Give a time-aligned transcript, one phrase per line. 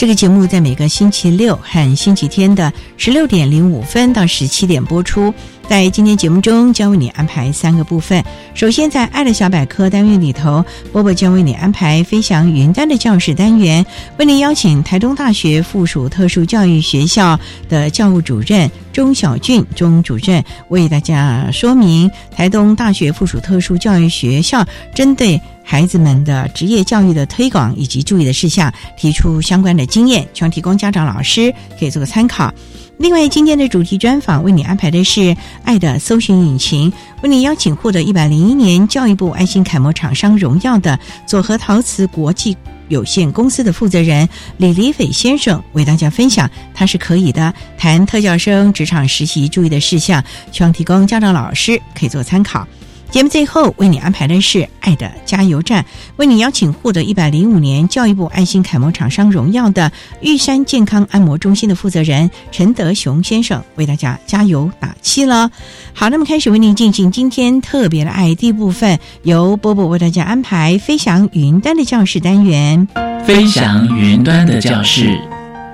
[0.00, 5.34] 这个节目在每个星期六和星期天的十六点零五分到十七点播出。
[5.70, 8.24] 在今天节目中，将为你安排三个部分。
[8.54, 13.86] 首先，在“爱的小百科”单元里头，波波将为你安排“飞翔云端”的教室单元，
[14.18, 32.52] 为您邀请台东大学附属特殊教育学校的教务主任钟小俊钟主任为大家说明台东大学附属特殊教育学校针对孩子们的职业教育的推广以及注意的事项，提出相关的经验，希望提供家长、老师可以做个参考。
[33.00, 35.20] 另外，今天的主题专访为你安排的是
[35.64, 42.54] 《爱的搜寻引擎》，为你邀请获得一百零一年教育部爱心楷模厂商荣耀的佐和陶瓷国际
[42.88, 50.22] 有限公司的负责人李李斐先生，为大家分享他是可以的谈特教生职场实习注意的事项，
[50.52, 52.68] 希望提供家长、老师可以做参考。
[53.10, 55.82] 节目最后为你安排的是《爱的加油站》，
[56.16, 59.90] 为你邀请获得一百零五年教育部爱心楷模厂商荣耀的
[60.20, 65.50] 玉山健康按摩中心的负责人陈德雄先生，为大家加油打气了。
[65.92, 72.86] 好，那么开始为您进行今天特别的爱第一部分，由波波为大家安排飞翔云端的教室单元。
[73.26, 75.18] 飞翔云端的教室，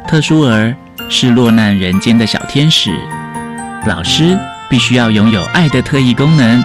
[0.08, 0.74] 特殊儿
[1.10, 2.98] 是落难人间的小天使，
[3.86, 4.38] 老师
[4.70, 6.64] 必须要拥有爱的特异功能。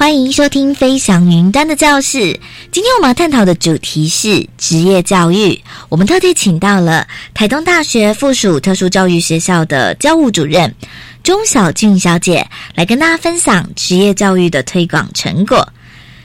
[0.00, 2.18] 欢迎收听《飞翔云端的教室》。
[2.72, 5.60] 今天我们要探讨的主题是职业教育。
[5.90, 10.74] 我们特地请到了台东大学附属特殊教育学校的教务主任
[11.22, 15.70] 钟小俊小姐，来跟大家分享职业教育的推广成果。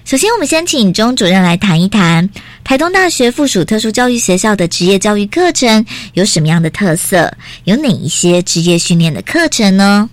[0.06, 2.30] 首先，我们先请钟主任来谈一谈
[2.64, 7.36] 台东大学附属特殊教育学校的职业教育课程有什么样的特色，
[7.66, 10.10] 有哪一些职业训练的课程呢？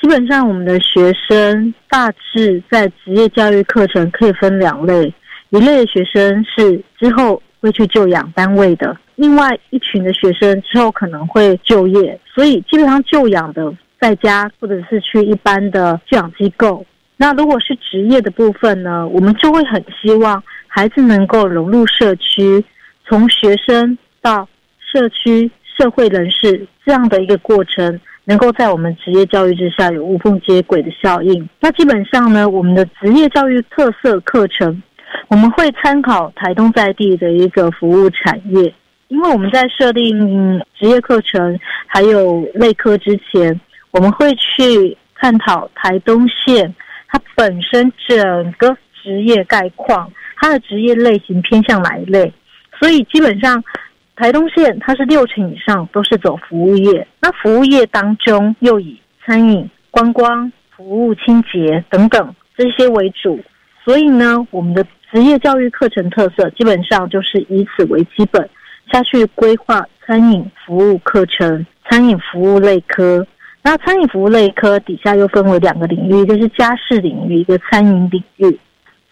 [0.00, 5.12] 基本上，我们的学生大致在职业教育课程可以分两类，
[5.50, 16.84] 一类的学生是之后会去就养单位的，另外一群的学生之后可能会就业，所以基本上就养的在家或者是去一般的就养机构。
[17.18, 22.64] 那如果是职业的部分呢，我们就会很希望孩子能够融入社区，
[23.06, 28.00] 从学生到社区社会人士这样的一个过程。
[28.24, 31.48] 能够在我们职业教育之下有无缝接轨的效应。
[31.58, 34.82] 那基本上呢，我们的职业教育特色课程，
[35.28, 38.72] 我们会参考台东在地的一个服务产业，
[39.08, 43.60] 因为我们在设定职业课程还有类科之前，
[43.90, 46.72] 我们会去探讨台东县
[47.08, 52.32] 它本身整个职业概况，它的职业类型偏向哪一类，
[52.78, 53.62] 所以基本上。
[54.20, 63.40] 台东县它是六成以上都是走服务业，那服务业当中又以餐饮、观光、服务、清洁等等这些为主，
[63.82, 68.46] 所以呢，我们的职业教育课程特色基本上就是以此为基本
[68.92, 73.26] 下去规划餐饮服务课程、餐饮服务类科。
[73.62, 78.60] 那餐饮服务类科底下又分为两个领域，一个是家事领域，一个餐饮领域。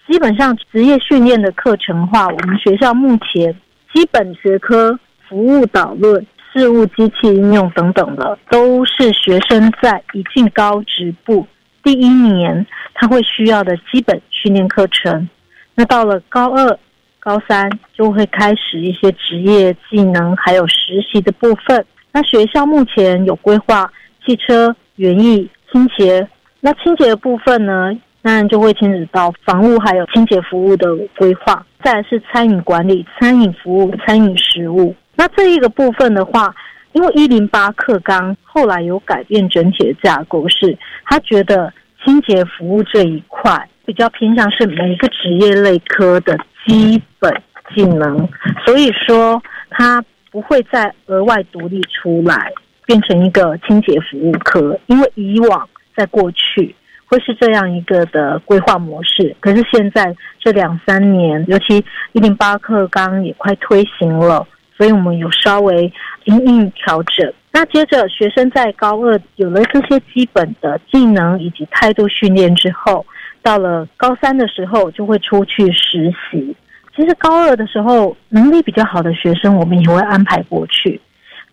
[0.06, 3.56] 基本上职业训练的课程的话，我们学校目前。
[3.92, 4.98] 基本学科、
[5.28, 11.46] 服务导论、事务机器应用等等的，都是学生在一进高职部
[11.82, 15.28] 第一年他会需要的基本训练课程。
[15.74, 16.78] 那到了高二、
[17.18, 21.84] 高三就会开始一些职业技能还有实习的部分。
[22.12, 23.90] 那学校目前有规划
[24.24, 26.28] 汽车、园艺、清洁。
[26.60, 27.92] 那清洁的部分呢，
[28.22, 31.64] 当然就会牵扯到房屋还有清洁服务的规划。
[31.82, 34.94] 再是餐饮管理、餐饮服务、餐饮食物。
[35.14, 36.54] 那这一个部分的话，
[36.92, 41.72] 因为一零八课纲后来有改变整体的架构，是他觉得
[42.04, 47.32] 清洁服务这一块比较偏向是每一个职业类科的基本
[47.74, 48.28] 技能，
[48.64, 52.52] 所以说他不会再额外独立出来
[52.86, 55.68] 变成一个清洁服务科，因为以往。
[55.96, 56.72] 在过去
[57.08, 64.46] 会是这样一个的规划模式，可是现在这两三年，尤其一零八课纲也快推行了，
[64.76, 65.92] 所以我们有稍微
[66.24, 67.32] 因应调整。
[67.50, 73.04] 那接着学生在高二有了这些基本的技能以及态度训练之后，
[73.42, 76.54] 到了高三的时候就会出去实习。
[76.94, 81.00] 其实高二的时候能力比较好的学生，我们也会安排过去。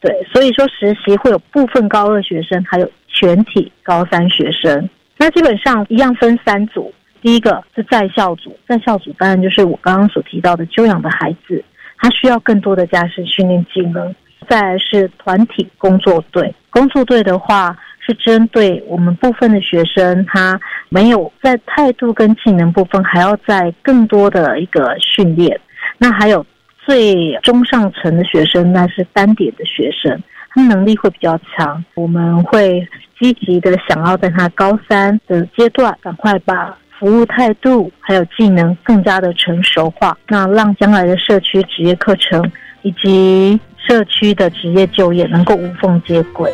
[0.01, 2.91] 对，所以说实习会有部分高二学生，还有。
[3.17, 6.93] 全体高三学生，那基本上一样分三组。
[7.21, 11.63] 第一个是在校组，在校组当然就是我刚刚所提到的休养的孩子，
[11.97, 14.13] 他需要更多的家事训练技能。
[14.47, 20.59] 再来是团体工作队，工作队的话是针对我们部分的学生，他
[20.89, 25.59] 没有在态度跟技能部分还要在更多的一个训练。
[25.97, 26.45] 那还有
[26.85, 30.21] 最中上层的学生，那是单点的学生。
[30.63, 32.87] 能力会比较强，我们会
[33.19, 42.51] 积极的想要在他高三的阶段，赶快把服务态度还有技能更加的成熟化，那让将来的社区职业课程
[42.83, 46.51] 以及社区的职业就业能够无缝接轨。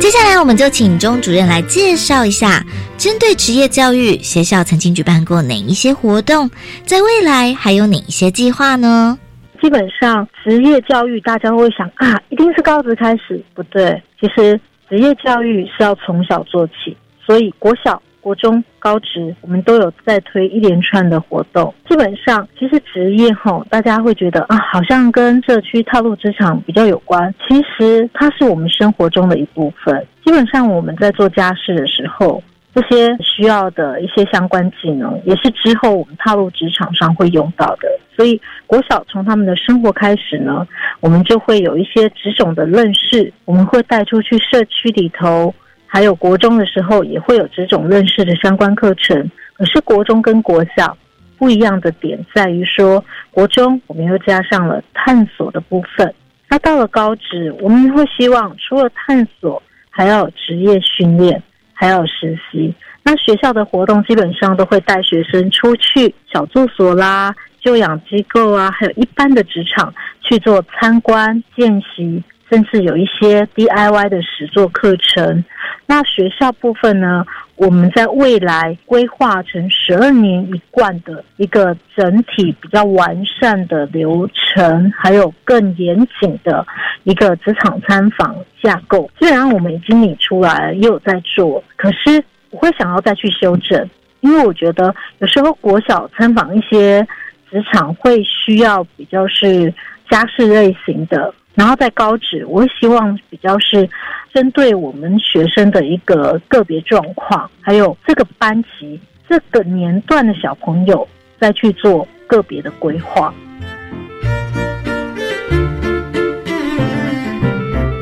[0.00, 2.64] 接下来，我们就请钟主任来介绍一下，
[2.98, 6.50] 针对职业教育，学校曾经举办过哪一些活动，
[6.84, 9.16] 在未来还有哪一些计划呢？
[9.62, 14.02] 基本上，职业教育大家会想啊，一定是高职开始，不对。
[14.20, 14.60] 其实，
[14.90, 21.72] 职业教育是要从小做起，所以国小、国中、高职，我们都有在推一连串的活动。
[21.88, 27.32] 基本上，其实职业吼，大家会觉得啊，好像跟社区踏入职场比较有关。
[27.48, 30.04] 其实，它是我们生活中的一部分。
[30.24, 32.42] 基本上，我们在做家事的时候。
[32.74, 37.88] 这些需要的一些相关技能，也是之后我们踏入职场上会用到的。
[38.16, 40.66] 所以国小从他们的生活开始呢，
[41.00, 45.54] 我们就会有一些职种的认识，我们会带出去社区里头。
[45.86, 49.30] 还有国中的时候，也会有职种认识的相关课程。
[49.52, 50.96] 可是国中跟国小
[51.36, 56.14] 不一样的点在于说，国中我们又加上了探索的部分。
[56.48, 61.42] 那到了高职，我们会希望除了探索，还要有职业训练。
[61.82, 75.44] 还有实习，那学校的活动基本上都会带学生出去小住所啦、就养机构啊，还有一般的职场去做参观、见习，甚至有一些 DIY 的实作课程。
[75.84, 77.26] 那学校部分呢，
[77.62, 86.66] 我们在未来规划成十二年一贯的一个整体比较完善的流程，还有更严谨的
[87.04, 88.34] 一个职场参访。
[88.60, 93.88] 架构虽然我们已经拟出来，也有在做，可是我会想要再去修正，
[94.22, 97.06] 因为我觉得有时候国小参访一些
[97.48, 99.72] 职场会需要比较是
[100.10, 103.88] 家事类型的，然后在高职，我会希望比较是
[104.32, 111.06] 针对我们学生的一个个别状况，还有这个班级这个年段的小朋友
[111.38, 113.32] 再去做个别的规划。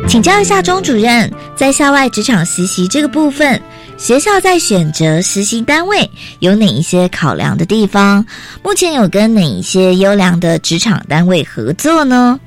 [0.06, 3.60] 请教一下钟主任，在校外职场实习这个部分，
[3.96, 8.24] 学校在选择实习单位有哪一些考量的地方？
[8.62, 12.40] 目前有跟哪一些优良的职场单位合作呢？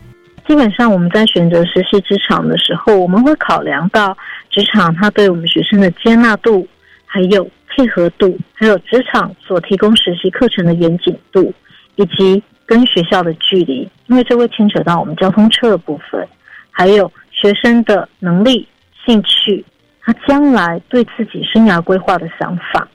[0.47, 4.17] 基本上我们在选择实习职场的时候，我们会考量到
[4.49, 6.67] 职场它对我们学生的接纳度，
[7.05, 11.53] 还有配合度，还有职场所提供实习课程的严谨度，
[11.95, 16.27] 以及跟学校的距离，因为这会牵扯到我们交通车的部分，
[16.71, 17.11] 还有。
[17.35, 18.65] 学生的能力、
[19.03, 19.65] 兴趣，
[20.01, 22.87] 他将来对自己生涯规划的想法，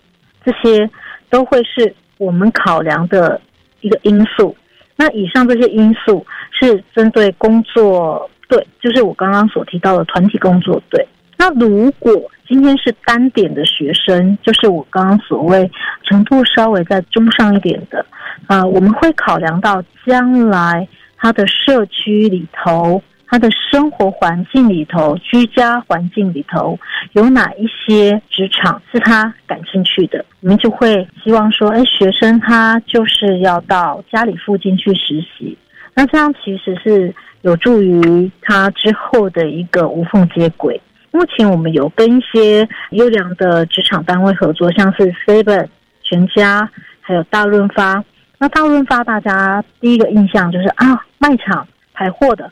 [0.45, 0.89] 这些
[1.29, 3.39] 都会是我们考量的
[3.81, 4.57] 一个因素。
[4.99, 11.07] 那以上这些因素是针对工作队，就是我刚刚所提到的团体工作队。
[11.37, 12.13] 那如果
[12.49, 15.71] 今天是单点的学生，就是我刚刚所谓
[16.03, 18.05] 程度稍微在中上一点的，
[18.49, 20.87] 啊，我们会考量到将来
[21.17, 23.01] 他的社区里头。
[23.31, 26.79] 他的生活环境里头，居家环境里头
[27.13, 30.25] 有哪一些职场是他感兴趣的？
[30.41, 35.57] 我们就会希望说，哎，学生他就是要到家里附近去实习，
[35.95, 40.81] 那这样其实是有助于他之后的一个无缝接轨。
[41.11, 45.67] 目前我们有跟一些优良的职场单位合作，像是 Seven、
[46.03, 46.69] 全家，
[47.03, 48.03] 还有大润发。
[48.39, 52.51] 那大润发大家第一个印象就是啊，卖场排货的。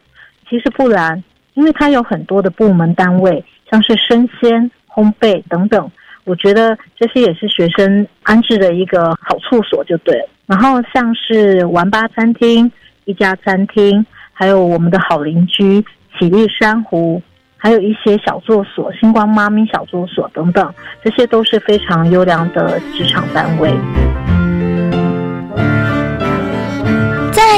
[0.48, 1.22] 其实不然，
[1.54, 5.90] 因为它有很多的部门单位，像是生鲜、烘焙等等，
[6.24, 10.28] 我觉得这些也是学生安置的一个好处所，就对了。
[10.46, 12.70] 然后像是玩吧餐厅、
[13.04, 15.84] 一家餐厅，还有我们的好邻居
[16.16, 17.20] 启立珊瑚，
[17.56, 20.72] 还有一些小作所、星光妈咪小作所等等，
[21.02, 23.74] 这些都是非常优良的职场单位。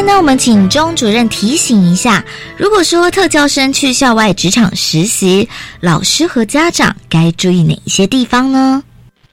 [0.07, 2.25] 那我们请钟主任提醒一下，
[2.57, 5.49] 如果说特教生去校外职场实习，
[5.81, 8.83] 老师和家长该注意哪些地方呢？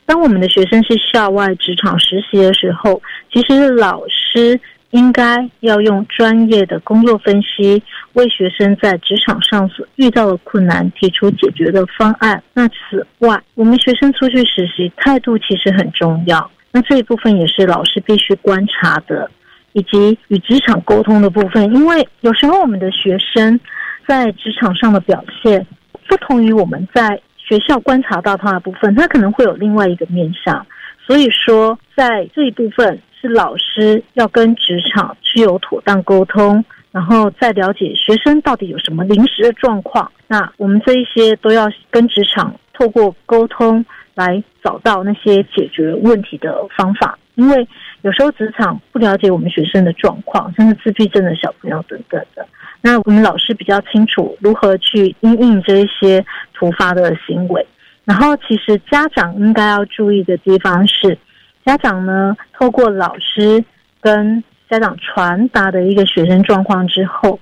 [0.06, 4.60] 当我们的学生去校外职场实习的时候，其实老师
[4.92, 7.82] 应该要用专业的工作分析，
[8.14, 12.42] 为学生在职场上所遇到的困难提出解决的方案。
[12.54, 19.30] 那此外，我们学生出去实习态度其实很重要，那这一部分也是老师必须观察的。
[19.76, 23.60] 以及与职场沟通的部分，因为有时候我们的学生
[24.08, 25.68] 在职场上的表现
[26.08, 30.66] 不同于我们在学校观察到他的部分，他可能会有另外一个面向。
[31.06, 36.64] 所以说，在这一部分是老师要跟职场去有妥当沟通，
[36.94, 40.10] 然后再了解学生到底有什么临时的状况。
[40.28, 47.68] 那我们这一些都要跟职场透过沟通来找到那些解决问题的方法，因为。
[48.06, 52.48] 有时候职场不了解我们学生的状况，像是自闭症的小朋友等等的，
[52.80, 57.66] 那我们老师比较清楚如何去应应这一些突发的行为。
[58.04, 61.18] 然后，其实家长应该要注意的地方是，
[61.66, 63.66] 家长呢透过老师
[64.00, 67.40] 跟家长传达的一个学生状况之后，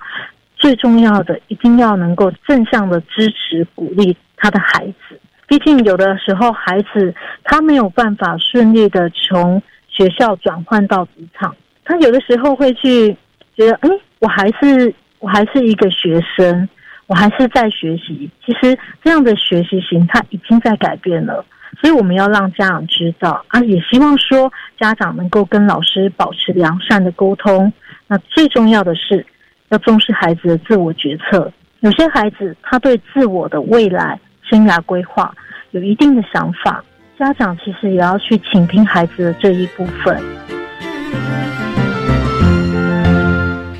[0.55, 5.19] 最重要的一定要能够正向的支持鼓励他的孩子。
[5.45, 9.61] 毕竟有的时候孩子他没有办法顺利的从
[9.95, 13.15] 学校转换到职场，他有的时候会去
[13.55, 16.67] 觉得，哎，我还是我还是一个学生，
[17.05, 18.27] 我还是在学习。
[18.43, 21.45] 其实这样的学习形态已经在改变了，
[21.79, 27.71] 所以我们要让家长知道啊，也希望说家长能够跟老师保持良善的沟通。
[28.07, 29.23] 那最重要的是
[29.69, 31.51] 要重视孩子的自我决策。
[31.81, 35.33] 有些孩子他对自我的未来生涯规划
[35.71, 36.83] 有一定的想法。
[37.19, 40.21] 家长其实也要去倾听孩子的这一部分。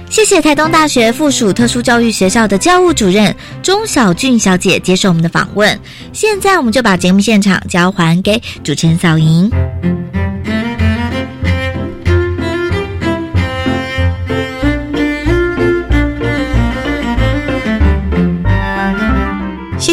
[0.10, 5.78] 谢谢台东大学附属特殊教育学校的教务主任钟小俊小姐接受我们的访问。
[6.13, 9.50] 现在，我们就把节目现场交还给主持人小莹。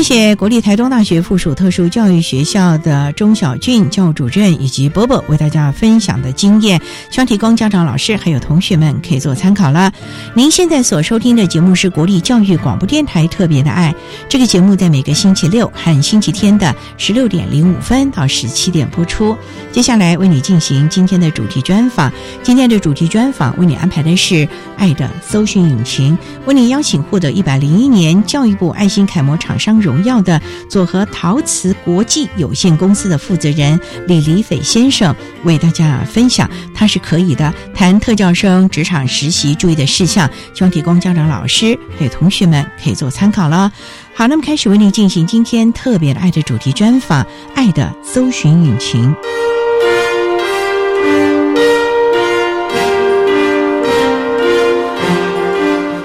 [0.03, 6.81] 谢谢国立台东大学附属特殊教育学校的钟小俊教主任以及波波为大家分享的经验，
[7.11, 9.93] 希望提供家长、老师还有同学们可以做参考了。
[10.33, 13.95] 您现在所收听的节目是国立教育广播电台特别的爱，
[14.27, 19.37] 这个节目在每个星期六和星期天的十六点零五分到十七点播出。
[19.71, 22.11] 接下来为你进行今天的主题专访，
[22.43, 26.17] 今天的主题专访为你安排的是爱的搜寻引擎，
[26.47, 29.79] 为你邀请获得一百零一年教育部爱心楷模厂商。
[29.90, 43.73] 荣荣耀的佐和陶瓷国际有限公司的负责人李黎斐先生为大家分享，他是可以的谈特教生职场实习注意的事项，希望提供家长、老师还有同学们可以做参考了。
[44.15, 47.25] 好，那么开始为您进行今天特别的爱的主题专访，
[47.57, 49.13] 《爱的搜寻引擎》，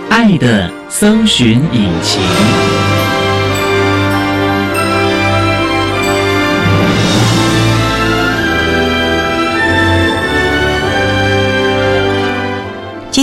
[0.09, 2.84] 爱的搜寻引擎。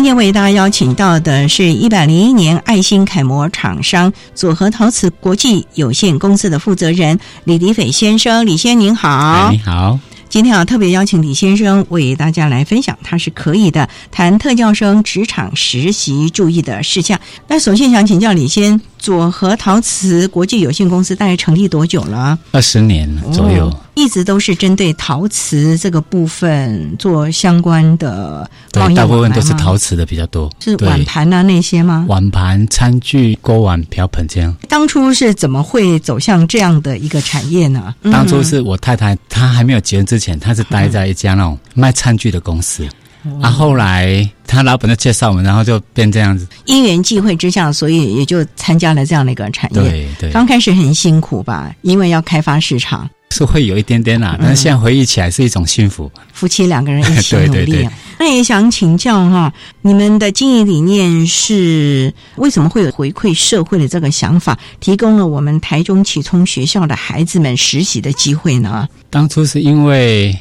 [0.03, 9.97] 今天为大家邀请到的是一百零一年爱心楷模厂商组合陶瓷国际有限公司的负责人李迪斐先生，李先您好，你好。
[10.29, 17.21] 今天啊，特别邀请李先生为大家来分享，他是可以的谈特教生职场实习注意的事项。
[17.47, 22.39] 那首先想请教李先，左和陶瓷国际有限公司大概成立多久了？
[22.53, 23.67] 二十年左右。
[23.67, 30.51] 哦一直都是针对陶瓷这个部分做相关的贸对，易大部分都是陶瓷的比较多。
[30.61, 32.07] 是碗盘啊那些吗？
[32.09, 34.57] 碗盘、餐具、锅碗瓢盆这样。
[34.67, 37.95] 当初是怎么会走向这样的一个产业呢？
[38.05, 42.85] 当初嗯是我太太，她还没有结婚之前，她是待在一家那种卖餐具的公司。
[42.85, 42.89] 哦
[43.41, 46.47] 啊，后来他老板就介绍我们，然后就变这样子。
[46.67, 49.81] 因缘际会之下，所以 也就参加了这样的一个产业。
[49.81, 56.11] 对对，刚开始很辛苦吧，因为要开发市场，是会有一点点嗯啦，但是现在回忆起来是一种幸福。
[56.33, 57.49] 夫妻两个人一起 努力。
[57.49, 57.89] 对对对
[58.19, 68.89] 那也想请教哈，你们的经营理念是为什么会有回馈社会的这个想法，提供了我们台中启聪学校的孩子们实习的机会呢？
[69.11, 70.37] 当初是因为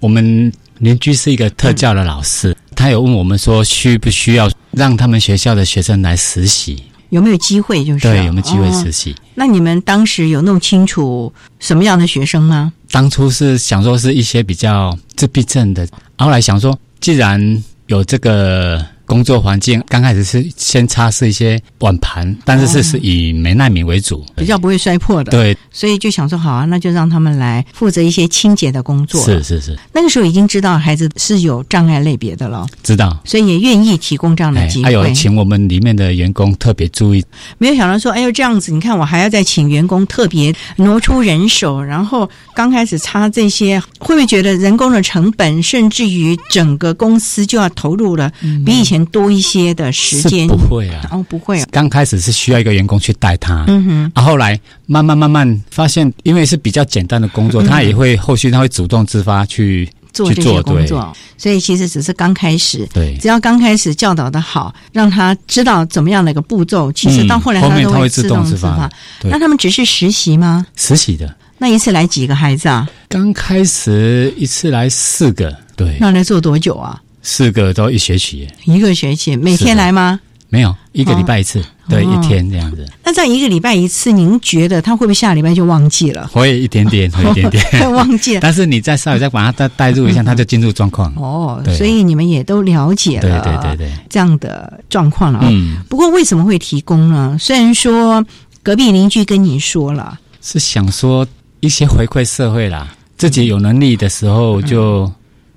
[0.00, 6.82] 我们邻居是一个特教的老师，他有问我们说需不需要让他们学校的学生来实习？
[7.10, 7.84] 有没有机会？
[7.84, 9.14] 就是对，有没有机会哦实习？
[9.36, 12.72] 那你们当时有弄清楚什么样的学生吗？
[12.90, 15.86] 当初是想说是一些比较自闭症的，
[16.18, 29.22] 后来想说，既然有这个工作环境，刚开始是先擦拭一些碗盘，但是是是以美纳米为主，比较不会摔破的，对，所以就想说好啊，那就让他们来负责一些清洁的工作。
[29.22, 33.20] 是是是，那个时候已经知道孩子是有障碍类别的了，知道。
[33.26, 35.12] 所以也愿意提供这样的哎机，还有会。
[35.12, 37.22] 请我们里面的员工特别注意，
[37.58, 48.32] 没有想到说，哎呦这样子，你看我还要再请员工特别挪出人手，然后刚开始擦这些，会不会觉得人工的成本，甚至于整个公司就要投入了
[48.64, 50.46] 比以前多一些的时间？
[50.46, 51.06] 不会啊。
[51.10, 62.86] 哦，不会啊，刚开始是需要一个员工去带他，嗯哼，啊，后来慢慢慢慢发现，因为是比较简单的工作，嗯他也会后续他会主动自发去做这去做些工作，所以其实只是刚开始。
[62.92, 63.16] 对。
[63.18, 68.90] 只要刚开始教导的好，让他知道怎么样的一个步骤，其实嗯到后来后面都他会自动自发
[69.20, 70.66] 对那他们只是实习吗？
[70.76, 72.88] 实习的，那一次来几个孩子啊？
[73.08, 77.00] 刚开始一次来四个，对，那来做多久啊？
[77.22, 80.20] 四个都一学期，一个学期，每天来吗？
[80.48, 86.26] 没有一个礼拜一次，对，哦一天这样子，那这样一个礼拜一次，您觉得他会不会下礼拜就忘记了？
[86.26, 88.40] 会一点点， 会一点点，会忘记了。
[88.42, 91.10] 但是你再稍微再把他再带入一下，他就进入状况。
[91.16, 97.34] 哦，所以你们也都了解对了，对对对，这样的状况了啊、嗯，不过为什么会提供呢？
[97.40, 98.22] 虽然说
[98.62, 101.26] 隔壁邻居跟你说了，是想说
[101.60, 105.10] 一些回馈社会啦，自己有能力的时候就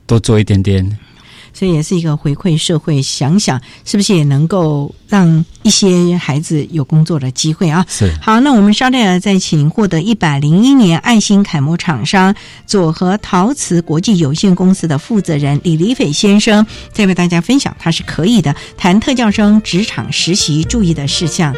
[0.07, 0.97] 多做一点点。
[1.57, 7.85] 所以也是一个回馈社会，想想是不是也能够让一些孩子有工作的机会啊？
[7.87, 21.55] 是好，那我们稍待再请获得一百零一年爱心楷模厂商左和陶瓷国际有限公司的负责人李黎斐先生，再为大家分享他是可以的，谈特教生职场实习注意的事项。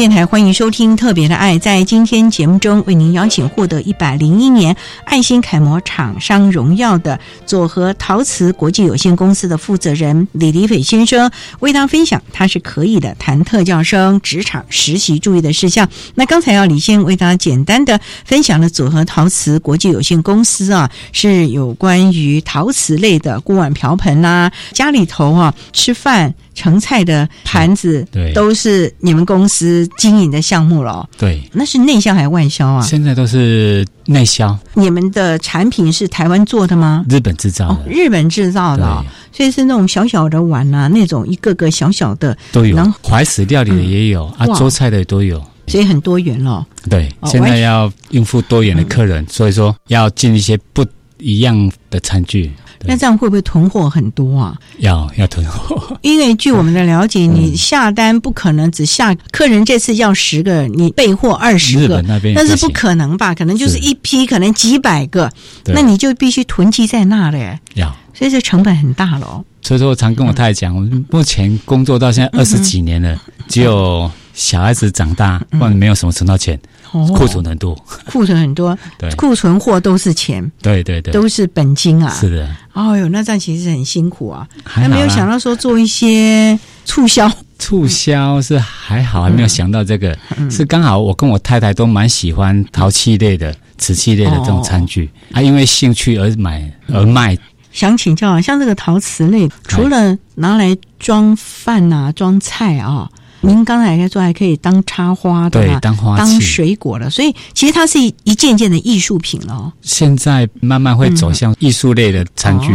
[0.00, 1.56] 电台欢迎收听《特别的爱》。
[1.60, 15.86] 在今天节目中，为您邀请获得一百零一年爱心楷模厂商荣耀的佐和陶瓷国际有限公司的负责人李黎斐先生，为大家分享他是可以的谈特教生职场实习注意的事项。
[16.14, 26.34] 那刚才要李先为大家简单的分享了佐和陶瓷国际有限公司啊，是有关于陶瓷类的锅碗瓢盆啦、家里头啊吃饭。
[26.60, 31.08] 盛菜的盘子，对，都是你们公司经营的项目了。
[31.16, 32.82] 对，那是内销还是外销啊？
[32.82, 34.54] 现在都是内销。
[34.74, 37.02] 你们的产品是台湾做的吗？
[37.08, 42.76] 日本制造的，日本制造的，所以是那种小小的碗啊，那种一个个小小的都有。
[43.02, 46.66] 怀石料理的也有啊，做菜的都有，所以很多元了。
[46.90, 50.84] 对，现在要应付多元的客人，所以说要进一些不
[51.18, 52.52] 一样的餐具。
[52.84, 54.56] 那这样会不会囤货很多啊？
[54.78, 63.34] 要 要囤货，因为据我们的了解，你下单不可能只下客人这次要十个，你备货二十个，那是不可能吧？
[63.34, 65.30] 可能就是一批，可能几百个，
[65.66, 67.58] 那你就必须囤积在那嘞。
[67.74, 69.44] 要，所以这成本很大喽。
[69.62, 74.10] 所以说，我常跟我太太讲，我目前工作到现在二十几年了，只有
[74.40, 76.58] 小孩子长大，或者没有什么存到钱。
[76.90, 77.74] 库存很多，
[78.06, 82.48] 库存很多， 对，库存货都是钱，对对对，都是本金啊，是的。
[82.72, 90.16] 哦哟，那这样其实很辛苦啊，还没有想到说做一些促销，促销是还好，还没有想到这个，
[90.50, 97.36] 是刚好我跟我太太都蛮喜欢陶器类的、瓷器类的这种餐具，啊，因为兴趣而买而卖。
[97.70, 103.08] 想请教啊，像这个陶瓷类，除了拿来装饭啊、装菜啊。
[103.42, 109.72] 您刚才在说还可以当插花的，对，当花、当水果了，所以其实它是一一件件的艺术品了。
[109.80, 112.72] 现在慢慢会走向艺术类的餐具，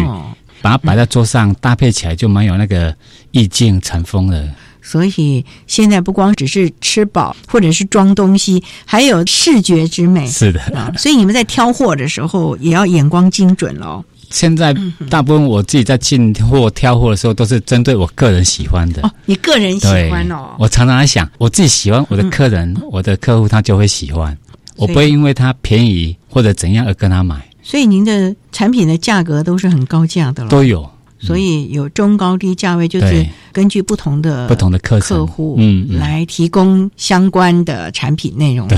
[0.62, 2.96] 把它摆在桌上，搭配起来就蛮有那个
[3.32, 4.50] 意境、禅风的。
[4.82, 10.28] 所以现在不光只是吃饱，或者是装东西，还有视觉之美。
[10.28, 14.04] 是的，所以你们在挑货的时候也要眼光精准喽。
[14.30, 14.76] 现在
[15.10, 19.02] 大部分我自己在进货挑货的时候，都是针对我个人喜欢的。
[19.02, 20.56] 哦，你个人喜欢哦。
[20.60, 24.38] 我常常在想，我自己喜欢，我的客人、我的客户他就会喜欢。
[24.76, 27.42] 我不会因为他便宜或者怎样而跟他买。
[27.64, 30.50] 所以您的产品的价格都是很高价的了。
[30.50, 30.90] 都有。
[31.18, 38.68] 所以有中高低价位，就是根据不同的不同的客客户，嗯，来提供相关的产品内容。
[38.68, 38.78] 对。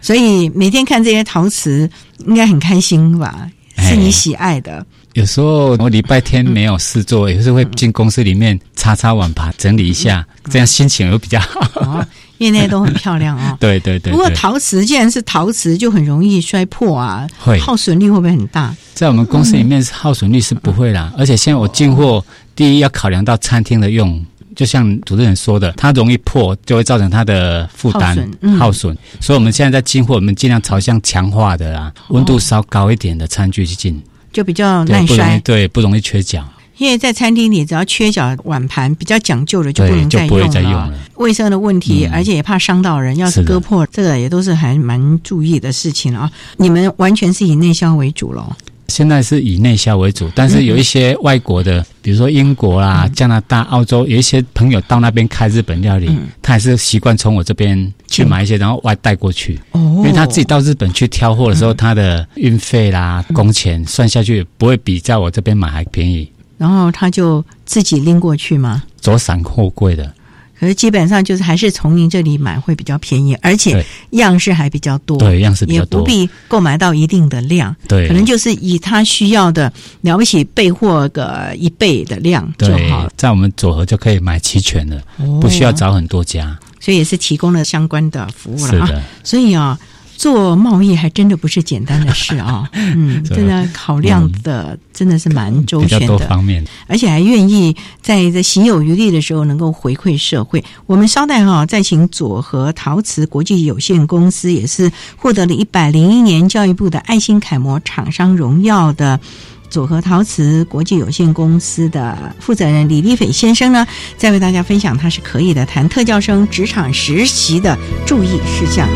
[0.00, 1.88] 所以每天看这些陶瓷，
[2.26, 3.48] 应该很开心吧？
[3.78, 4.84] 是你喜爱的。
[5.14, 12.04] 有时候我礼拜天没有事做，有时候会进公司里面擦擦碗盘，整理一下，这样心情又比较好。
[12.38, 13.56] 因为那些都很漂亮 哦。
[13.60, 14.12] 对对对。
[14.12, 18.74] 不过陶瓷既然是陶瓷，就很容易摔破啊，会耗损率会不会很大？
[18.92, 21.12] 在我们公司里面，耗损率是不会啦。
[21.16, 22.24] 而且现在我进货，
[22.56, 24.24] 第一要考量到餐厅的用。
[24.54, 28.16] 就像主持人说的，它容易破，就会造成它的负担
[28.58, 28.96] 耗损。
[29.20, 36.44] 所以我们现在在进货，我们尽量朝向强化的啊，温度稍高一点的餐具去进，就比较耐摔，对，不容易缺角。
[36.76, 40.92] 因为在餐厅里，只要缺角碗盘比较讲究的，就不能再用了。
[41.14, 46.28] 卫生的问题，而且也怕伤到人，要是割破，这个也都是还蛮注意的事情啊。
[46.56, 48.52] 你们完全是以内销为主喽。
[48.88, 56.10] 现在是以内销为主，但是有一些外国的，比如说英国啦、加拿大、澳洲，有一些朋友到那边开日本料理，
[56.42, 59.58] 他还是习惯从我这边去买一些，然后外带过去。
[59.72, 66.30] 哦，因为他自己到日本去挑货的时候，他的运费啦、工钱算下去，不会比在我这边买还便宜。
[66.56, 68.84] 然后他就自己拎过去吗？
[69.00, 70.12] 走散货柜的。
[70.58, 75.18] 可是基本上就是还是从您这里买会比较便宜，而且样式还比较多。
[75.18, 77.74] 对，样式比较多，也不必购买到一定的量。
[77.88, 83.08] 对，可能就是以他需要的了不起备货个一倍的量就好。
[83.16, 85.02] 在我们组合就可以买齐全了，
[85.40, 86.58] 不需要找很多家。
[86.80, 88.90] 所以也是提供了相关的服务了啊。
[89.22, 89.78] 所以啊。
[90.24, 100.64] 做贸易还真的不是简单的事啊， 嗯，真的考量的真的是蛮周全的，方面，而且还愿意在这行有余力的时候能够回馈社会。
[100.86, 109.20] 我们稍待哈，再请佐和陶瓷国际有限公司，也是获得了一百零一年教育部的爱心楷模厂商荣耀的
[109.68, 118.88] 佐和陶瓷国际有限公司的负责人李立斐先生呢，再为大家分享他是可以的谈特教生职场实习的注意事项。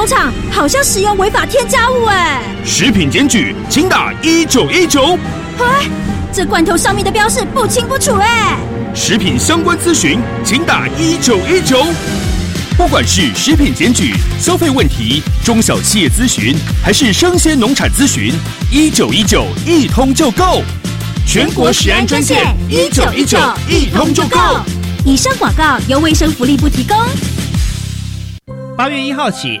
[0.00, 2.40] 工厂好像使用违法添加物哎！
[2.64, 5.18] 食品检举，请打一九一九。
[5.58, 5.90] 哎，
[6.32, 8.56] 这罐头上面的标示不清不楚哎！
[8.94, 11.84] 食品相关咨询，请打一九一九。
[12.78, 18.32] 不管是食品检举、消费问题、中小企业咨询，还是生鲜农产咨询，
[18.72, 20.62] 一九一九一通就够。
[21.26, 24.38] 全国食安专线一九一九一通就够。
[25.04, 26.96] 以上广告由卫生福利部提供。
[28.78, 29.60] 八月一号起，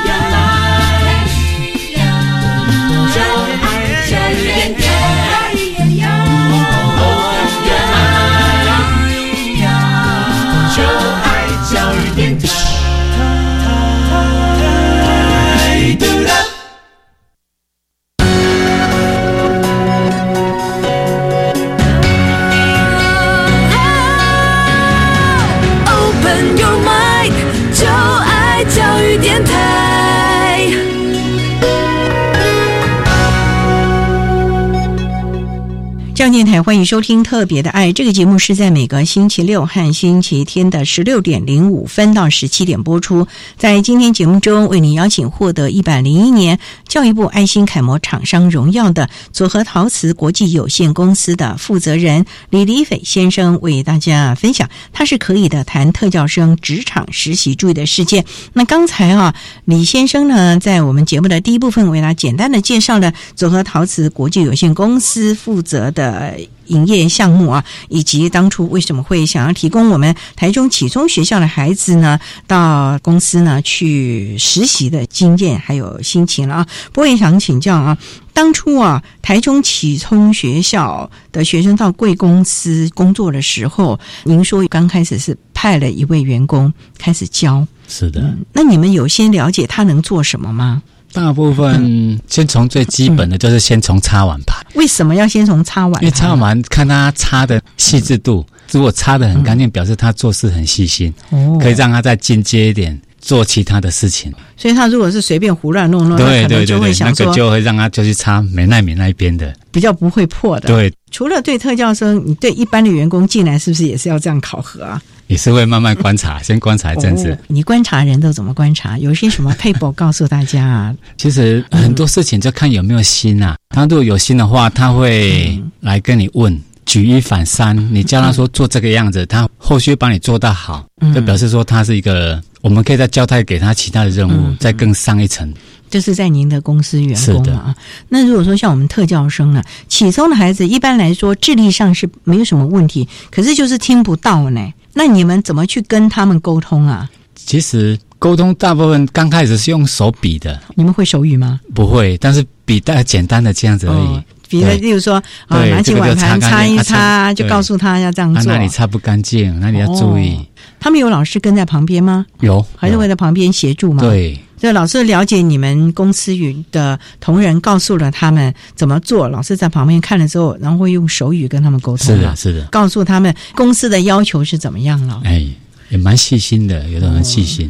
[36.31, 43.27] 电台欢迎收听《特别的爱》这个节目，是在每个星期六和星期天的十六点零五分到十七点播出。
[43.57, 58.23] 在今天节目中，为您邀请获得一百零一年教育部爱心楷模厂商荣耀的佐和陶瓷国际有限公司的负责人李李斐先生，为大家分享他是可以的谈特教生职场实习注意的事件。
[58.53, 66.20] 那刚才啊，李先生呢，在我们节目的第一部分，为大家简单的介绍了佐和陶瓷国际有限公司负责的。
[66.21, 76.67] 呃，营业项目啊，以及当初为什么会想要提供我们台中启聪学校的孩子呢，到公司呢去实习的经验还有心情了啊。
[76.93, 77.97] 不过也想请教啊，
[78.33, 88.37] 当初啊，台中启聪学校的学生到贵公司工作的时候，您说刚开始是派了一位员工开始教，是的。
[88.53, 90.83] 那你们有先了解他能做什么吗？
[91.13, 94.65] 大部分先从最基本的就是先从擦碗盘。
[94.75, 96.01] 为什么要先从擦碗？
[96.01, 101.13] 因为擦碗盘看他擦的细致度，如果擦的很干净，表示他做事很细心，
[101.59, 104.33] 可以让他再进阶一点做其他的事情。
[104.57, 110.67] 所以他如果是随便胡乱弄弄，对对对对，那个就会让他就去擦美奈美那一边的，比较不会破的。
[110.67, 115.01] 对，除了对特教生，你对一般的员工进来是不是也是要这样考核啊？
[115.27, 117.37] 也是会慢慢观察， 先观察一阵子。
[117.47, 118.97] 你观察人都怎么观察？
[118.97, 120.95] 有些什么配 r 告诉大家啊？
[121.17, 123.55] 其实很多事情就看有没有心啊。
[123.69, 127.75] 他如果有心的话，他会来跟你问，举一反三。
[127.93, 135.51] 你叫他说做这个样子，他后续帮你做到好，就表示说他是一个，我们可以再交代给他其他的任务，再更上一层。
[135.89, 137.75] 就是在您的公司员工啊。
[138.07, 144.73] 那如果说像我们特教生呢，启聪的孩子一般来说智力上是没有什么问题，可是就是听不到呢。
[144.93, 147.09] 那你们怎么去跟他们沟通啊？
[147.35, 150.57] 其实沟通大部分刚开始是用手比的。
[150.75, 151.59] 你们会手语吗？
[151.73, 154.23] 不会，但是比大概简单的这样子而已。
[154.51, 155.15] 比如，例如说
[155.47, 158.43] 啊，拿起碗盘擦一擦，就告诉他要这样做。
[158.51, 160.37] 那里擦不干净，那里要注意。
[160.79, 162.25] 他们有老师跟在旁边吗？
[162.41, 164.01] 有，还是会在旁边协助吗？
[164.01, 169.29] 对，就老师了解你们公司语的同仁，告诉了他们怎么做。
[169.29, 172.05] 老师在旁边看了之后，然后会用手语跟他们沟通。
[172.05, 175.21] 是的，是的，告诉他们公司的要求是怎么样了。
[175.23, 175.45] 哎，
[175.89, 177.69] 也蛮细心的，有的很细心。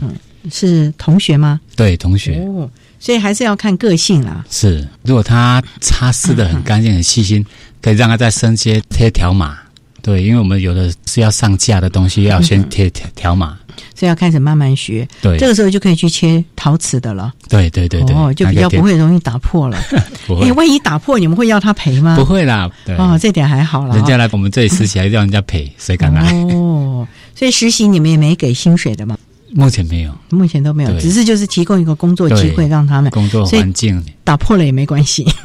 [0.50, 1.60] 是同学吗？
[1.76, 2.40] 对，同学。
[2.40, 2.68] 哦，
[3.02, 4.46] 所以还是要看个性啦。
[4.50, 7.44] 是，如果他擦拭的很干净、很细心，
[7.82, 9.58] 可以让他再升阶贴条码。
[10.04, 13.58] 对，因为我们有的是要上架的东西，要先贴条条码。
[13.96, 15.08] 所以要开始慢慢学。
[15.22, 17.34] 对这个时候就可以去切陶瓷的了。
[17.50, 19.80] 对对对对，哦，就比较不会容易打破了。
[20.28, 22.16] 不会哎，万一打破，你们会要他赔吗？
[22.16, 23.96] 不会啦，对哦，这点还好啦。
[23.96, 26.32] 人家来我们这里实习还要人家赔，谁敢来？
[26.54, 29.18] 哦，所以实习你们也没给薪水的吗？
[29.54, 35.26] 目前没有，目前都没有，只是就是提供一个工作机会让他们工作环境打破了也没关系。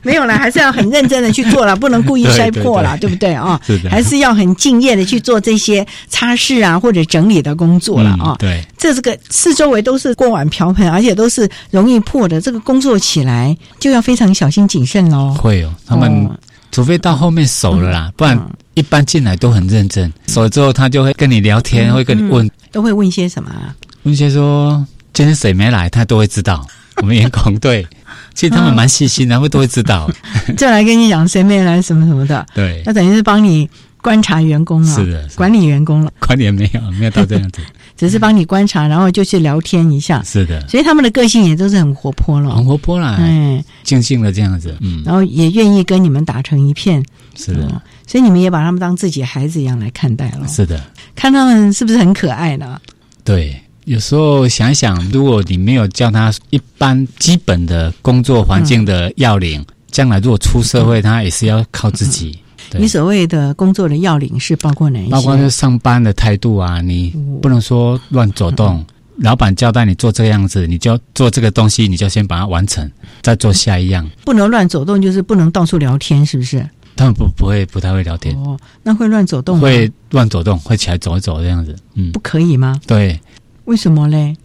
[0.00, 3.60] 没有啦，还是要很认真的去做啦，不能故意 摔破啦，对对对对不对啊？
[3.90, 8.30] 还是要很敬业的去做这些擦拭啊或者整理的工作了啊。
[8.30, 15.34] 嗯对，这这个四周围都是锅碗瓢盆，而且都是容易破的，这个工作起来就要非常小心谨慎喽。
[15.34, 16.30] 会哦，他们
[16.70, 18.40] 除非到后面熟了啦，不然
[18.74, 20.10] 一般进来都很认真。
[20.28, 23.74] 熟了之后，他就会跟你聊天，会跟你问都会问些什么啊？
[24.04, 26.66] 问些说今天谁没来，他都会知道。
[27.00, 27.86] 我们员工对，
[28.34, 30.10] 其实他们蛮细心的，会都会知道。
[30.58, 33.68] 就来跟你讲谁没来什么什么的，对那等于是帮你
[34.02, 37.60] 观察员工了，是的管理员工了，管理没有没有到这样子，
[37.98, 40.22] 只是帮你观察，然后就去聊天一下。
[40.22, 50.48] 是的，所以他们的个性也都是很活泼了，很活泼啦，嗯，静静的这样子，嗯，然后也愿意跟你们打成一片，是的，所以你们也把他们当自己孩子一样来看待了。
[50.48, 50.82] 是的，
[51.14, 52.80] 看他们是不是很可爱呢？
[53.22, 53.60] 对。
[53.84, 62.32] 有时候想想，如果你没有教他一般基本的工作环境的要领，将来如果出社会，他也是要靠自己。
[62.32, 62.40] 对
[62.76, 65.10] 你所谓的工作的要领是包括哪一些？
[65.10, 68.84] 包括就是上班的态度啊，你不能说乱走动。
[69.20, 72.88] 老板交代你做这个样子，你就做这个东西，你就先把它完成，
[73.20, 74.08] 再做下一样。
[74.24, 76.64] 不能乱走动，就是不能到处聊天，是不是？
[76.94, 79.62] 他们不不会不太会聊天，哦，那会乱走动吗？
[79.62, 81.74] 会乱走动，会起来走一走这样子。
[81.94, 82.80] 嗯不，可以吗？
[82.86, 83.18] 对，
[83.64, 84.36] 为什么嘞？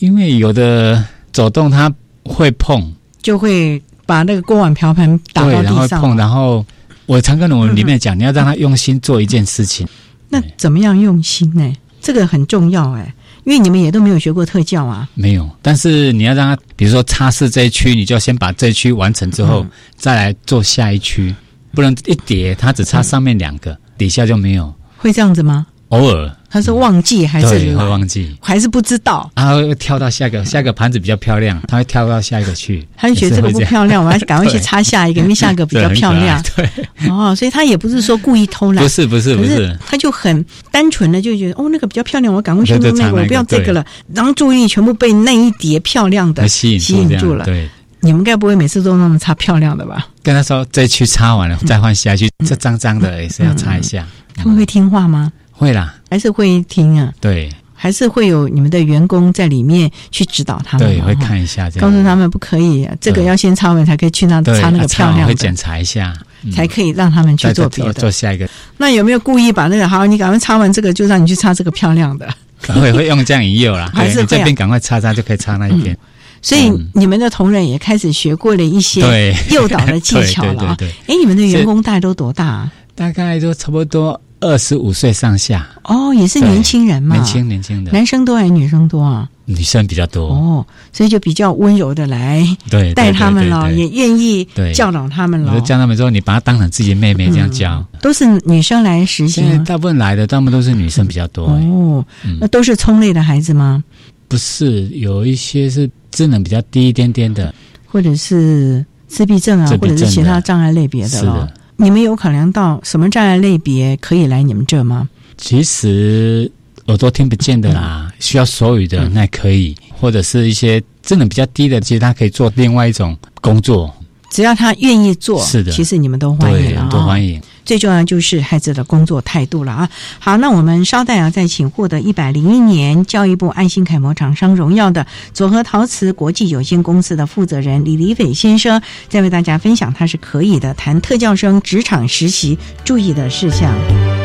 [0.00, 1.90] 因为有的走动它
[2.22, 5.88] 会碰，就会把那个锅碗瓢盆打对，到地上。
[5.88, 6.66] 然后碰，然后
[7.08, 9.88] 我常跟我们里面讲，你要让他用心做一件事情。
[10.28, 11.72] 那怎么样用心呢？
[12.02, 15.08] 这个很重要哎，因为你们也都没有学过特教啊。
[15.14, 21.34] 没有，但是你要让他，比如说擦拭这一区，你就要先把这一区完成之后，嗯再来做下一区，
[21.72, 24.72] 不能一叠，他只擦上面两个，底下就没有。
[24.98, 25.66] 会这样子吗？
[25.88, 29.30] 偶尔他是忘记还是会忘记，还是不知道？
[29.34, 32.86] 他会跳到下一个，下一个盘子比较漂亮，他会跳到下一个去。
[32.96, 36.42] 他就觉得这个不漂亮，我要 赶快去擦下一个，因为下一个比较漂亮。
[36.56, 36.68] 对，
[37.10, 43.84] 哦，所以他也不是说故意偷懒，不是不是不是，他就很单纯的就觉得哦，那个比较漂亮，我赶快去弄那个，我不要这个了。
[44.14, 47.44] 然后注意力全部被那一叠漂亮的吸引吸引住了。
[47.44, 47.68] 对，
[48.00, 50.06] 你们该不会每次都那么擦漂亮的吧？
[50.22, 54.06] 跟他说这一区擦完了，再换下一区，这脏脏的也是要擦一下。
[54.34, 55.30] 他们会听话吗？
[55.58, 57.12] 会啦，还是会听啊？
[57.20, 61.04] 对还是会有你们的员工在里面去指导他们嘛？
[61.04, 61.80] 对，会看一下这样。
[61.80, 67.92] 告诉他们不可以，这个要先擦完才可以去那擦那个啊漂亮的，会检查一下，嗯才可以让他们去做别的。
[67.92, 70.04] 做下一个，那有没有故意把那个好？
[70.06, 72.28] 你赶快擦完这个，就让你去擦这个漂亮的。
[72.74, 73.88] 会会用这样引诱啦。
[73.94, 75.96] 还是这边赶快擦擦就可以擦那一边。
[76.42, 80.76] 所以你们的同仁也开始学过了一些对诱导的技 巧了啊。
[81.06, 82.72] 哎，你们的员工大概都多大啊？
[82.96, 89.28] 大概都差不多二十五岁上下，哦，也是年轻人嘛，年轻年轻的男生多还是女生多啊？
[89.46, 90.28] 女生比较多。
[90.28, 92.46] 哦，所以就比较温柔的来
[92.94, 95.66] 带他们了，也愿意对教导他们了我就。
[95.66, 97.84] 教他们说，你把她当成自己妹妹这样教。
[98.00, 99.26] 都是女生来实？
[99.26, 101.46] 现大部分来的，他们都是女生比较多。
[101.46, 103.82] 哎哦，嗯那都是聪类的孩子吗？
[104.28, 107.52] 不是，有一些是智能比较低一点点的。
[107.86, 111.52] 或者是自闭症啊，症或者是其他障碍类别的了是的。
[111.80, 115.08] 你们有考量到什么障碍类别可以来你们这吗？
[115.36, 116.50] 其实
[116.86, 123.94] 耳朵听不见的嗯啦，需要手语的那可以，或者是一些智能比较低的，其实他可以做另外一种工作。
[124.30, 127.40] 只要他愿意做，是的其实你们都欢迎，了啊都欢迎。
[127.64, 129.90] 最重要就是孩子的工作态度了啊！
[130.18, 144.17] 好，那我们稍待啊，再请获得一百零一年教育部爱心楷模厂商荣耀的佐和陶瓷国际有限公司的负责人李黎斐先生，再为大家分享他是可以的谈特教生职场实习注意的事项。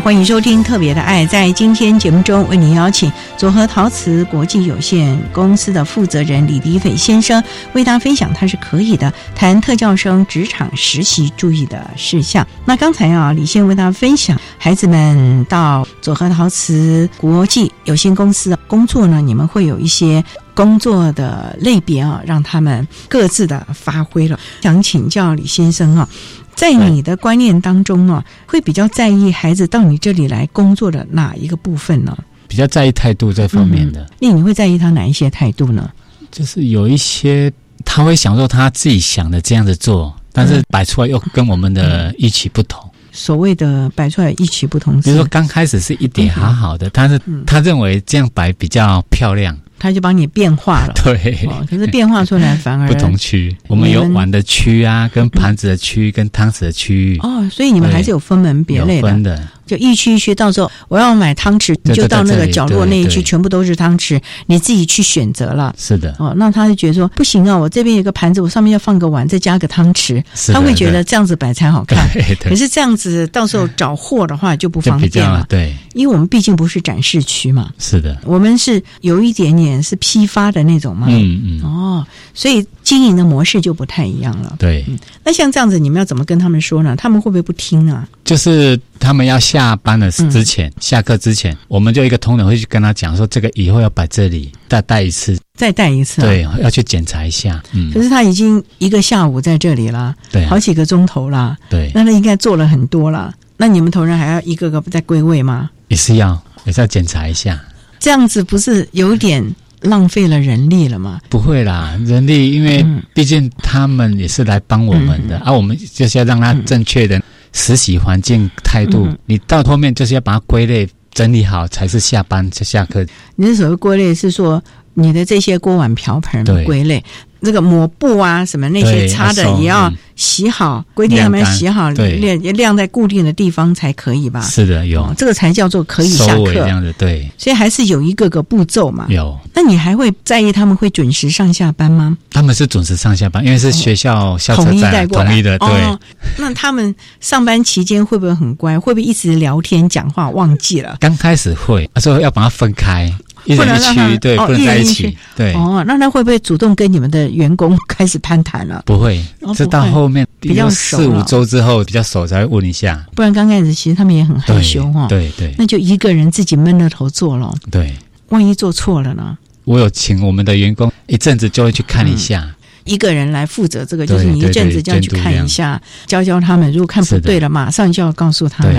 [0.00, 1.24] 欢迎收听《特别的爱》。
[1.28, 7.42] 在今天节目中，为您邀请佐和陶瓷国际有限公司的负责人李迪斐先生，
[7.72, 12.46] 为大家分享他是可以的谈特教生职场实习注意的事项。
[12.64, 20.22] 那刚才啊，李先为大家分享，孩子们到佐和陶瓷国际有限公司工作呢，你们会有一些
[20.54, 24.38] 工作的类别啊，让他们各自的发挥了。
[24.60, 26.08] 想请教李先生啊。
[26.56, 32.16] 在你的观念当中呢，会比较在意孩子到你这里来工作的哪一个部分呢？
[32.48, 34.10] 比较在意态度这方面的。
[34.18, 35.90] 那你会在意他哪一些态度呢？
[36.32, 37.52] 就是有一些
[37.84, 42.82] 他会享受他自己想的这样子做，但是摆出来又跟我们的预期不同。
[43.12, 49.56] 所谓的摆出来预期不同，比如说刚开始是一点好好的，但是他认为这样摆比较漂亮。
[49.78, 56.94] 他就帮你变化了， 对，可是变化出来反而不同区，我们有碗的区啊，跟盘子的区，跟汤匙的区。
[56.94, 59.48] 域哦，所以你们还是有分门别类的。
[59.66, 65.74] 就一区一区，到时候我要买汤匙，你就到那个角落那一区，全部都是汤匙，你自己去选择了。
[65.76, 70.22] 是的，哦，那他就觉得说不行啊，我这边有个盘子，我上面要放个碗，再加个汤匙，
[70.52, 71.98] 他会觉得这样子摆才好看。
[72.40, 77.72] 可是这样子到时候找货的话就不方便了，对，因为我们毕竟不是展示区嘛。
[77.76, 81.06] 是的，我们是有一点点是批发的那种嘛。
[81.10, 81.62] 嗯嗯。
[81.62, 84.56] 哦，所以经营的模式就不太一样了。
[84.58, 84.84] 对，
[85.24, 86.94] 那像这样子，你们要怎么跟他们说呢？
[86.96, 88.06] 他们会不会不听啊？
[88.24, 97.62] 就是他们要下班的之前，下课之前，我们就一个同仁会去跟他讲说，这个以后要摆这里，再带一次，再带一次，对，要去检查一下。
[97.72, 103.32] 嗯，可是他已经一个下午在这里了，对，好几个钟头了，对，那他应该做了很多了。
[103.56, 105.70] 那你们同仁还要一个个在归位吗？
[105.88, 107.58] 也是要，也是要检查一下。
[107.98, 109.44] 这样子不是有点
[109.80, 111.20] 浪费了人力了吗？
[111.28, 112.84] 不会啦，人力因为
[113.14, 117.20] 毕竟他们也是来帮我们的，而我们就是要让他正确的。
[117.52, 123.02] 实习环境态度，你到后面就是要把它归类整理好，才是下班才下课。
[123.34, 127.02] 你的所谓归类是说你的这些锅碗瓢盆的归类。
[127.42, 134.40] 这个抹布啊，什么那些擦的也要洗好，规定他们洗好，晾晾在固定的地方才可以吧？
[134.40, 136.94] 是的，有这个才叫做可以下课这样子。
[136.98, 139.06] 对，所以还是有一个个步骤嘛。
[139.08, 142.16] 有，那你还会在意他们会准时上下班吗？
[142.30, 145.58] 他们是准时上下班，因为是学校校统一带过来的。
[145.58, 145.98] 对，
[146.38, 148.78] 那他们上班期间会不会很乖？
[148.78, 150.96] 会不会一直聊天讲话忘记了？
[151.00, 153.12] 刚开始会，他说要把它分开。
[153.54, 155.16] 不能让他对，不能在一起。
[155.36, 158.82] 对哦，那他会不会主动跟你们的员工 开始攀谈了？
[158.86, 159.22] 不会，
[159.54, 163.04] 这到后面比较四五周之后比较熟才会问一下。
[163.14, 165.06] 不然刚开始其实他们也很害羞哈。
[165.08, 167.52] 对对，那就一个人自己闷着头做了。
[167.70, 167.94] 对，
[168.30, 169.36] 万一做错了呢？
[169.64, 172.48] 我有请我们的员工一阵子就会去看一下。
[172.84, 176.70] 一个人来负责这个，就是你一阵子就要去看一下，教教他们。
[176.70, 178.74] 如果看不对了，马上就要告诉他们。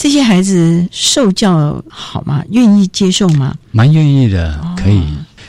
[0.00, 2.42] 这些孩子受教好吗？
[2.52, 3.54] 愿意接受吗？
[3.70, 5.02] 蛮愿意的，可以。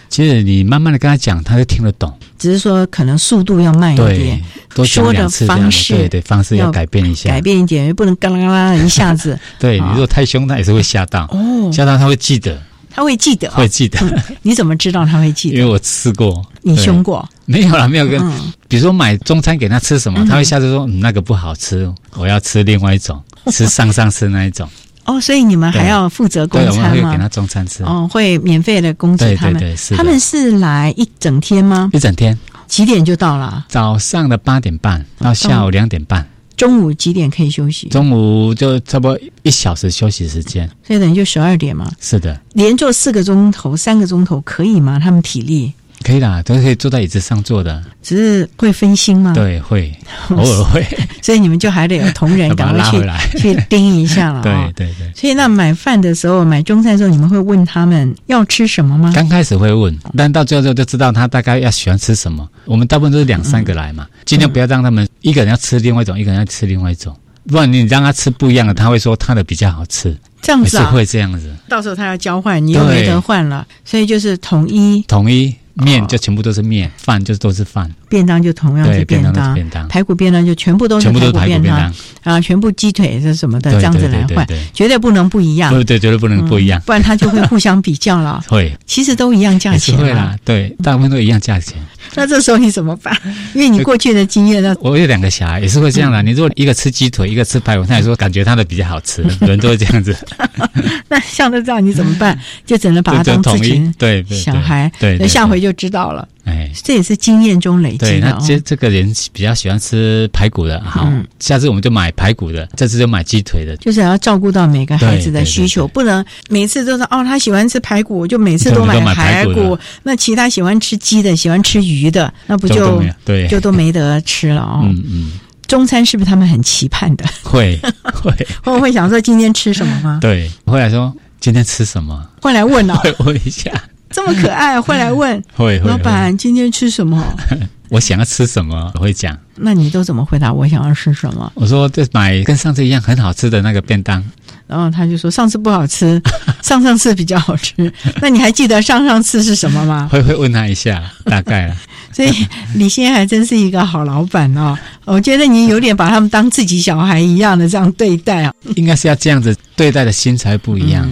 [0.09, 2.13] 其实你慢慢的跟他讲，他就听得懂。
[2.37, 4.43] 只是说可能速度要慢一点，
[4.85, 9.39] 说的方式对对方式要改变一下，改变一点，不能嘎啦嘎啦一下子。
[9.57, 11.23] 对你如果太凶，他也是会吓到。
[11.31, 12.61] 哦，吓到他会记得。
[12.93, 13.99] 他会记得，会记得。
[14.41, 15.57] 你怎么知道他会记得？
[15.57, 16.45] 因为我吃过。
[16.61, 17.27] 你凶过？
[17.45, 18.21] 没有啦，没有跟。
[18.67, 23.21] 比如说买中餐给他吃什么，他会下次说嗯那个不好吃，我要吃另外一种，
[23.51, 24.69] 吃上上吃那一种。
[25.05, 27.09] 哦，所以你们还要负责供餐吗？
[27.09, 27.83] 会给他中餐吃。
[27.83, 29.53] 哦，会免费的供给他们。
[29.55, 31.89] 对对对，他们是来一整天吗？
[31.93, 32.37] 一整天。
[32.67, 33.65] 几点就到了？
[33.67, 36.25] 早上的八点半到下午两点半。
[36.61, 37.87] 中午几点可以休息？
[37.89, 41.91] 中午就差不多一小时休息时间，所以等于就十二点嘛。
[41.99, 44.99] 是的，连做四个钟头、三个钟头可以吗？
[44.99, 45.73] 他们体力？
[46.03, 49.33] 可以啦，都可以坐在椅子上坐的，只是会分心吗？
[49.33, 49.91] 对，会
[50.29, 50.85] 偶尔会，
[51.21, 54.41] 所以你们就还得有同仁 赶快去 去盯一下了。
[54.41, 55.11] 对对对。
[55.15, 59.11] 所以那买饭的时候，买中餐的时候，你们会问他们要吃什么吗？
[59.15, 62.47] 刚开始会问，但到最后就知道他大概要喜欢吃什么。
[62.65, 67.15] 我们大部分都是两三个来嘛，尽量不要让他们一个人要吃另外一种，一个人要吃另外一种，
[67.47, 70.17] 不然你让他吃不一样的，他会说他的比较好吃。
[70.41, 70.89] 这样子啊？
[70.91, 71.55] 会这样子。
[71.69, 75.03] 到时候他要交换，你又没得换了，所以就是统一。
[75.07, 75.55] 统一。
[75.81, 81.93] 面就全部都是面，饭就都是饭，便当就同样是便当，排骨便当就全部都是排骨便当。
[82.23, 88.43] 啊，全部鸡腿是什么的这样子来换，绝对不能不一样，对对，绝对不能不一样，不然他就会互相比较了。
[88.47, 91.77] 会，其实都一样价钱，会啦，对，大部分都一样价钱。
[92.15, 93.15] 那这时候你怎么办？
[93.53, 94.75] 因为你过去的经验呢？
[94.81, 96.21] 我有两个小孩，也是会这样的。
[96.21, 100.15] 你如果一个吃鸡腿，一个吃排骨，他也说感觉他的比较好吃，人都会这样子。
[101.07, 102.37] 那像这样你怎么办？
[102.65, 106.27] 就只能把他当自己对小孩，对，下回就知道了。
[106.45, 108.37] 哎，这也是经验中累积，的哦。
[108.39, 113.75] 那这这个人比较喜欢吃排骨的，好，嗯下次我们就买排骨的，这次就买鸡腿的。
[113.77, 124.81] 就是要照顾到每个孩子的对对需求，不能每次都是哦，他喜欢吃排骨，我就每次都买排排骨那其他喜欢吃鸡的、喜欢吃鱼的，那不就对就都没得吃了哦。
[124.87, 125.31] 嗯嗯，
[125.67, 127.25] 中餐是不是他们很期盼的？
[127.43, 128.31] 会 会
[128.63, 130.19] 会不会想说今天吃什么吗？
[130.21, 132.27] 对，会来说今天吃什么？
[132.41, 133.71] 会来问哦，会问一下，
[134.11, 137.23] 这么可爱， 会来问会会老板今天吃什么？
[137.89, 139.37] 我想要吃什么，我会讲。
[139.55, 140.51] 那你都怎么回答？
[140.51, 141.51] 我想要吃什么？
[141.55, 144.23] 我说这买跟上次一样很好吃的那个便当，
[144.65, 146.21] 然后他就说上次不好吃，
[146.63, 147.91] 上上次比较好吃。
[148.21, 150.07] 那你还记得上上次是什么吗？
[150.11, 151.75] 会会问他一下，大概了。
[152.13, 152.29] 所以
[152.75, 154.77] 李先还真是一个好老板哦。
[155.05, 161.03] 我觉得你有点把他们当自己小孩一样的这样对待啊，应该是要这样子对待的心才不一样。
[161.03, 161.09] 还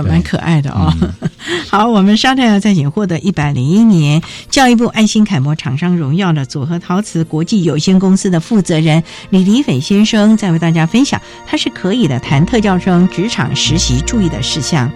[0.00, 0.94] 蛮可爱的哦。
[1.68, 14.88] 好，我们稍待要再请获得一百零一年教育部爱心楷模厂商荣耀的组合陶瓷国际有限公司的负责人李李斐先生，再为大家分享他是可以的谈特教生职场实习注意的事项。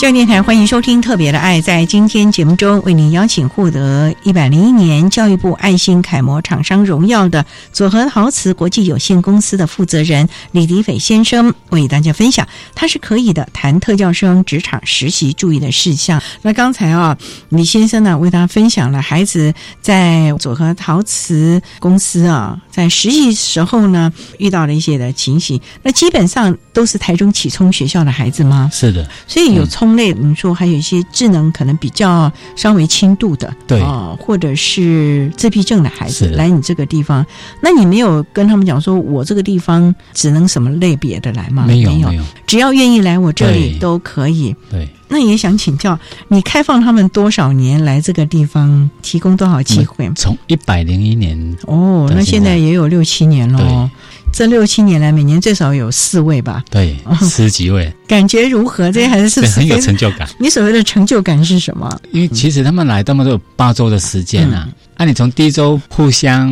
[0.00, 1.58] 教育电台欢迎收听《特别的爱》。
[1.62, 16.22] 在今天节目中，为您邀请获得一百零一年教育部爱心楷模厂商荣耀的佐和陶瓷国际有限公司的负责人李迪斐先生，为大家分享他是可以的谈特教生职场实习注意的事项。
[16.40, 17.18] 那刚才啊，
[17.50, 25.60] 李先生呢为大家分享了孩子在佐和陶瓷公司啊在实习时候呢遇到了一些的情形。
[25.82, 28.70] 那基本上都是台中启聪学校的孩子吗？
[28.72, 33.80] 是的，所以有聪类，你说还有一些智能可能比较稍微轻度的，对。
[33.80, 37.24] 啊、或者是自闭症的孩子来你这个地方，
[37.60, 41.64] 那你没有跟他们讲说，我这个地方只能什么类别的来吗？
[41.66, 42.22] 没有有，没有。
[42.46, 44.54] 只要愿意来我这里都可以。
[44.70, 45.98] 对，那也想请教
[46.28, 50.08] 你，开放他们多少年来这个地方，提供多少机会？
[50.14, 53.90] 从一百零一年哦，那现在也有六七年了。
[54.32, 56.62] 这六七年来，每年最少有四位吧？
[56.70, 58.92] 对十几位，感觉如何？
[58.92, 60.28] 这些孩子是不是很有成就感。
[60.38, 62.00] 你所谓的成就感是什么？
[62.12, 64.68] 因为其实他们来，他们都有八周的时间啊。
[64.96, 66.46] 那、你从第一周互相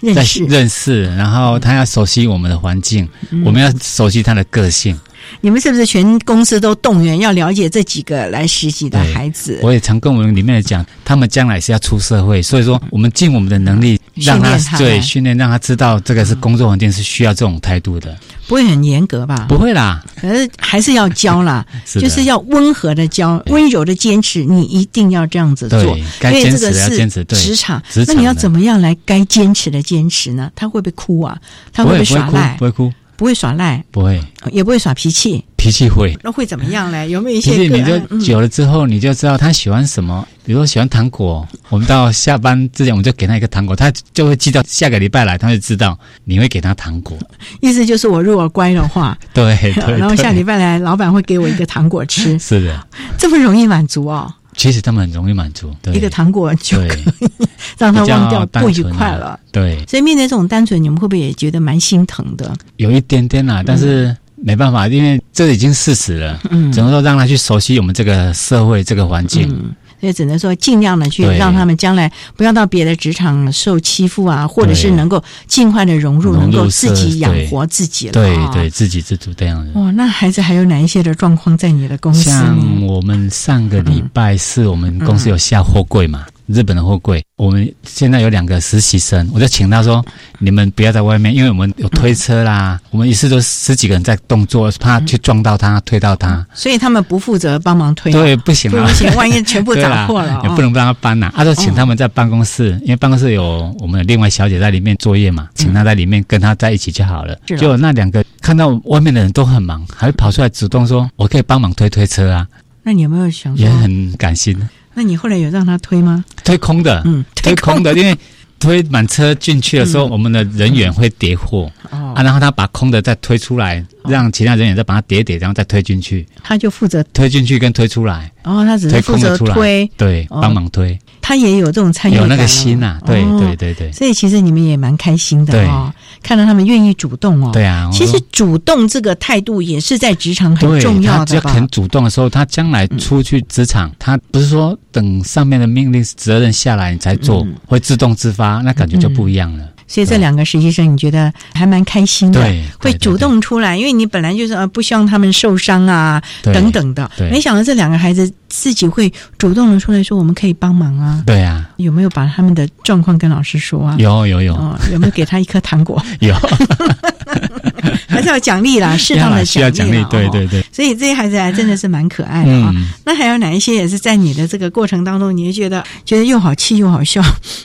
[0.00, 4.98] 认识认识，然后他要熟悉我们的环境，嗯我们要熟悉他的个性。
[5.40, 9.58] 你们是不是全公司都动员要了解这几个来实习的孩子？
[9.62, 18.16] 我也常跟我们里面的讲，他们将来是要出社会，所以说我们尽我们的能力，让他对训练，让他知道这个是工作环境是需要这种态度的。
[18.48, 19.46] 不会很严格吧？
[19.48, 30.50] 不会啦，可是还是要教啦， 是就是要温和的教，温柔的坚持，你一定要这样子做，对该因为这个坚持的要坚持是对职场职，场那你要怎么样来该坚持的坚持呢？
[30.56, 31.38] 他会不会哭啊？
[31.72, 32.64] 他会不会耍赖不？
[32.64, 34.18] 会哭，不会耍赖，不会，
[34.50, 36.16] 也不会耍脾气，脾气会。
[36.22, 37.06] 那会怎么样嘞？
[37.10, 38.08] 有没有一些个案？
[38.08, 40.26] 就久了之后，你就知道他喜欢什么。
[40.42, 47.14] 比如说喜欢糖果，我们到下班之前，我们就给他一个糖果，他就会记到下个礼拜来，他就知道你会给他糖果。
[47.60, 54.32] 意思就是我如果乖的话， 对对 然后下对礼拜来，老板会给我一个糖果吃， 是的，这么容易满足哦。
[54.60, 57.30] 其实他们很容易满足，对一个糖果就可对以
[57.78, 59.40] 让他忘掉不愉快了。
[59.50, 62.52] 对，所以面对这种单纯，你们会不会也觉得蛮心疼的？
[62.76, 69.48] 有一点点啦，但是没办法，因为这已经事实了，嗯只能说让他去熟悉我们这个社会这个环境。
[69.48, 78.12] 嗯，所以只能说尽量的去让他们将来不要到别的职场受欺负啊，或者是能够尽快的融入，能够自己养活自己了。
[78.12, 79.80] 对啊对，自给自足这样的。
[79.80, 82.86] 哇，那孩子还有哪一些的状况在你的公司像？
[82.86, 87.22] 我们上个礼拜四，我们公司有下货柜嘛，日本的货柜。
[87.36, 90.04] 我们现在有两个实习生，我就请他说
[90.38, 96.46] ：“你们不要在外面，因为我们有推车啦，我们一次都十几个人在动作，怕去撞到他、推到他。
[96.52, 101.32] 所以他们不负责帮忙推，对，不行啊，不行，万一全部 砸破了，也不能让他搬呐。
[101.34, 107.34] 他说请他们在办公室，因为办公室有我们另外小姐在里面作业嘛，请他在里面跟他在一起就好了。
[107.46, 112.46] 就那两个看到外面的人都很忙，还会跑出来主动说：“我可以帮忙推推车啊。”
[112.82, 113.56] 那你有没有想？
[113.56, 114.58] 也很感心。
[115.00, 116.22] 那你后来有让他推吗？
[116.44, 118.14] 推空的，嗯，推空的，因为
[118.58, 126.28] 推满车进去的时候，我们的人员会叠货，啊，然后他把空的再推出来，让其他人员再把它叠叠，然后再推进去。
[126.42, 128.30] 他就负责推进去跟推出来。
[128.44, 130.98] 哦，他只是负责推，对，帮忙推。
[131.30, 133.92] 他也有这种参与有那个心呐，对对对对。
[133.92, 135.88] 所以其实你们也蛮开心的哦，
[136.24, 137.52] 看到他们愿意主动哦。
[137.52, 141.52] 对啊，其实主动这个态度也是在职场很重要的吧。
[141.52, 149.64] 很主动的时候，他将来出去职场，他不是说等上面的命令责任下来你才做，会自动自发，那感觉就不一样了。
[149.86, 152.40] 所以这两个实习生，你觉得还蛮开心的，
[152.80, 161.22] 会主动出来，因为你本来就是呃不希望他们受伤啊等等的，没想到这两个孩子自己会主动的出来说我们可以帮忙啊。
[161.24, 163.96] 对啊，有没有把他们的状况跟老师说啊？
[163.98, 164.52] 有有有，
[164.92, 166.02] 有没有给他一颗糖果？
[166.20, 166.34] 有，
[168.08, 170.62] 还是要奖励啦， 适当的奖励，对对对。
[170.72, 172.74] 所以这些孩子还真的是蛮可爱的啊。
[173.04, 177.22] 那还有哪一些也是在你的这个过程当中，你会觉得觉得又好气又好笑，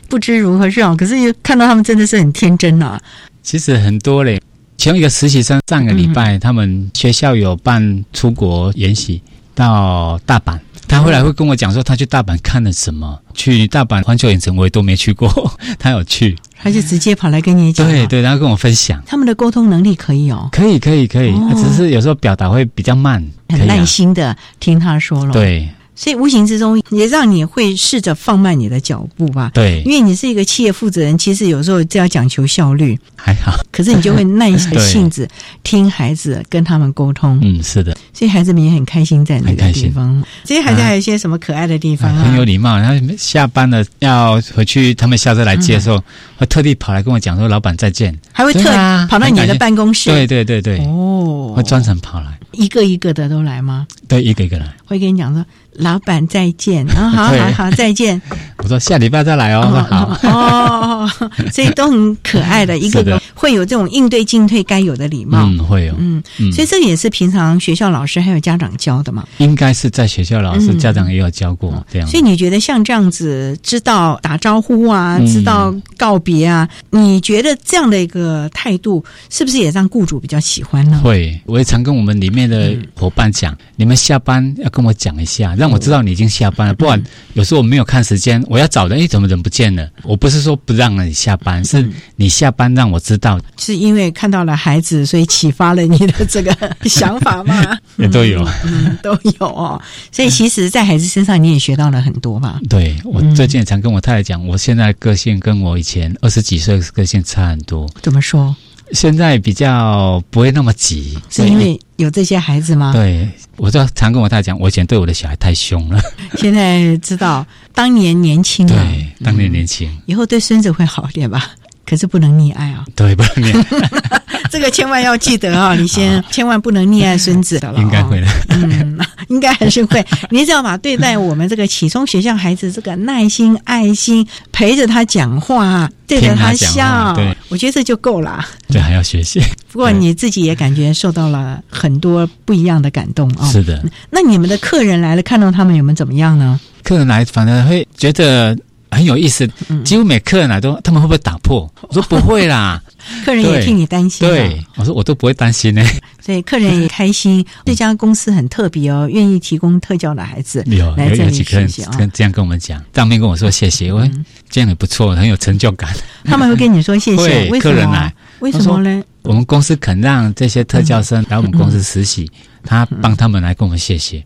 [0.08, 0.96] 不知如何是好？
[0.96, 3.02] 可是又看到他们真的是很天真啊。
[3.42, 4.42] 其实很多嘞，
[4.78, 9.22] 其中一个实习生上个礼拜他们学校有办出国研习
[9.56, 10.60] 到大阪。
[10.88, 13.20] 他后来会跟我讲说，他去大阪看了什么？
[13.34, 19.02] 去大阪环球影城我也都没去过， 他有去，他就直接跑来跟你讲，对对，然后跟我分享。
[19.06, 25.68] 他们的沟通能力可以哦，可以可以可以，只是有时候表达会比较慢，很耐心的听他说了，对。
[25.96, 29.52] 所以无形之中也让你会试着放慢你的脚步吧。
[29.54, 33.00] 对，因为你是一个企业负责人，其实有时候就要讲求效率。
[33.16, 35.28] 还好，可是你就会耐着性子
[35.64, 37.40] 听孩子跟他们沟通。
[37.42, 37.98] 嗯，是的。
[38.14, 40.24] 所以孩子们也很开心在那个地方。
[40.44, 42.24] 这些孩子还有一些什么可爱的地方啊？
[42.24, 42.78] 很有礼貌。
[42.78, 46.04] 然后下班了要回去，他们下车来接的时候，
[46.38, 48.64] 会特地跑来跟我讲说：“老板再见。”还会特
[49.10, 50.12] 跑到你的办公室。
[50.12, 50.80] 对对对对。
[50.86, 51.54] 哦。
[51.56, 52.38] 会专程跑来。
[52.52, 53.88] 一个一个的都来吗？
[54.08, 54.72] 对，一个一个来。
[54.86, 55.44] 会跟你讲说。
[55.78, 58.22] 老板再见，啊，好好好，再见。
[58.60, 59.86] 我说下礼拜再来哦，
[60.22, 60.30] 好。
[60.30, 61.12] 哦，
[61.52, 72.08] 所以都很可爱的， 一个个会有这种应对进退该有的礼貌，嗯，会有，嗯，所以这个也是平常学校老师还有家长教的嘛，应该是在学校老师家长也有教过这样。
[72.08, 81.00] 所以你觉得像这样子，知道打招呼啊，知道告别啊，你觉得这样的一个态度，是不是也让雇主比较喜欢呢？
[81.04, 85.54] 会，我也常跟我们里面的伙伴讲，你们下班要跟我讲一下。
[85.56, 87.02] 让我知道你已经下班了，不然
[87.34, 89.90] 有时候我没有看时间，我要找人，哎，怎么人不见了？
[90.04, 96.56] 我不是说不让你下班，是你下班让我知道，是因为看到了孩子，所以启发了你的这个
[96.90, 97.78] 想法吗？
[97.98, 99.82] 也都有，嗯，都有哦。
[100.12, 102.60] 所以其实，在孩子身上你也学到了很多吧？
[102.70, 107.90] 对我最近也常跟我太太讲，我现在个性跟我以前二十几岁个性差很多。
[108.02, 108.56] 怎么说？
[108.92, 112.92] 现在比较不会那么急，是因为有这些孩子吗？
[112.94, 113.28] 对，
[113.58, 116.00] 我就常跟我太太讲，我以前对我的小孩太凶了。
[116.38, 121.52] 现在知道当年年轻，对，当年年轻，以后对孙子会好一点吧？
[121.86, 122.84] 可是不能溺爱啊！
[122.96, 125.76] 对，不能溺爱， 这个千万要记得啊！
[125.76, 127.80] 你先千万不能溺爱孙子的了。
[127.80, 128.98] 应该会的，嗯，
[129.30, 130.06] 应该还是会。
[130.30, 138.44] 你只要把对待我们这个启聪学校孩子这个耐心、爱心，陪着他讲话，对着他笑，对，我觉得这就够了。
[138.68, 139.42] 对，还要学习。
[139.72, 143.48] 不过你自己也感觉受到了很多不一样的感动啊！
[143.52, 143.84] 是的。
[144.10, 146.60] 那你们的客人来了，看到他们有没有怎么样呢？
[146.84, 148.58] 客人来，反而会觉得。
[148.96, 149.48] 很有意思，
[149.84, 151.70] 几乎每客人来都，他们会不会打破？
[151.82, 152.82] 我说不会啦，
[153.26, 154.28] 客人也替你担心。
[154.28, 155.84] 对，我说我都不会担心呢。
[156.22, 157.46] 所以客人也开心。
[157.66, 164.08] 这家公司很特别哦，愿意提供特教的孩子有来这里学习跟这样跟我们讲，当面跟我说谢谢，我
[164.50, 165.94] 这样也不错，很有成就感。
[166.24, 169.04] 他们会跟你说谢谢，客人来为什么呢？
[169.24, 172.30] 我们公司肯让这些特教生来我们公司实习，
[172.64, 174.24] 他帮他们来跟我们谢谢。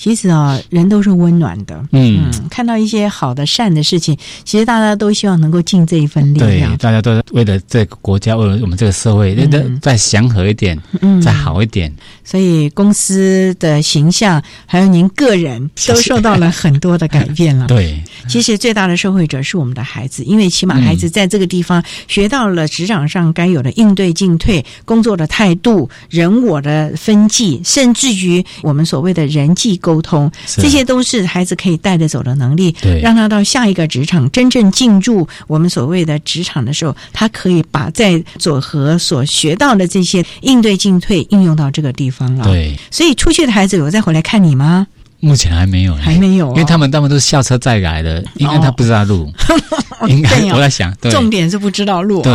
[0.00, 1.78] 其实啊，人都是温暖的。
[1.92, 6.70] 嗯，看到一些好的、善的事情，其实大家都希望能够尽这一份力量。
[6.72, 10.80] 对，大家都为了这个国家，为了我们这个社会，再再祥和一点，
[11.22, 11.94] 再好一点。
[12.24, 17.66] 所以公司的形象，还有您个人， 都受到了很多的改变了。
[17.68, 29.89] 对，其实最大的受惠者是我们的孩子，因为起码孩子在这个地方学到了职场上该有的应对进退、工作的态度、人我的分际，甚至于我们所谓的人际沟。
[29.90, 33.00] 沟通，这些都是孩子可以带着走的能力，对。
[33.00, 44.86] 让他到下一个职场真正进入我们所谓的职场的时候，他可以把在左和所学到的这些应对进退应用到这个地方了。，对，所以出去的孩子有再回来看你吗？
[45.18, 49.30] 目前还没有，还没有哦因为他们他们都是校车载来的，应该他不知道路，
[50.08, 50.54] 应该对哦。
[50.54, 52.22] 我在想，对，重点是不知道路。
[52.22, 52.32] 对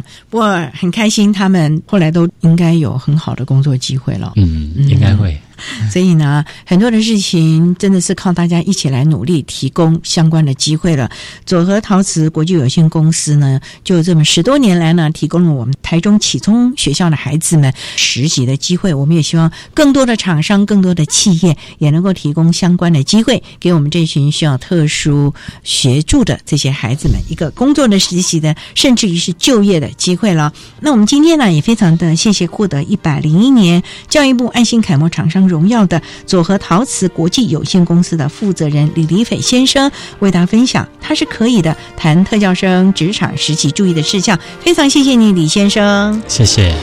[0.00, 4.32] 哦，不过很开心，他们后来都应该有很好的工作机会了。
[4.36, 5.38] 嗯，应该会，
[5.90, 11.10] 所以呢，很多的事情真的是靠大家一起来努力，提供相关的机会了。
[11.44, 18.94] 左和陶瓷国际有限公司呢，就这么十多年来呢，提供了我们台中启聪学校的孩子们实习的机会。
[18.94, 25.32] 我们也希望更多的厂商、更多的企业也能够提供相关的机会，给我们这群需要特殊
[25.62, 30.52] 协助的这些孩子们一个工作的实习的，甚至于是就业的机会了。
[30.80, 44.38] 那我们今天呢，也非常的谢谢获得一百零一年教育部爱心楷模厂商荣耀的左和陶瓷国际有限公司的负责人李李斐先生，为大家分享他是可以的谈特教生职场实习注意的事项。
[44.60, 46.20] 非常谢谢你，李先生。
[46.26, 46.74] 谢谢。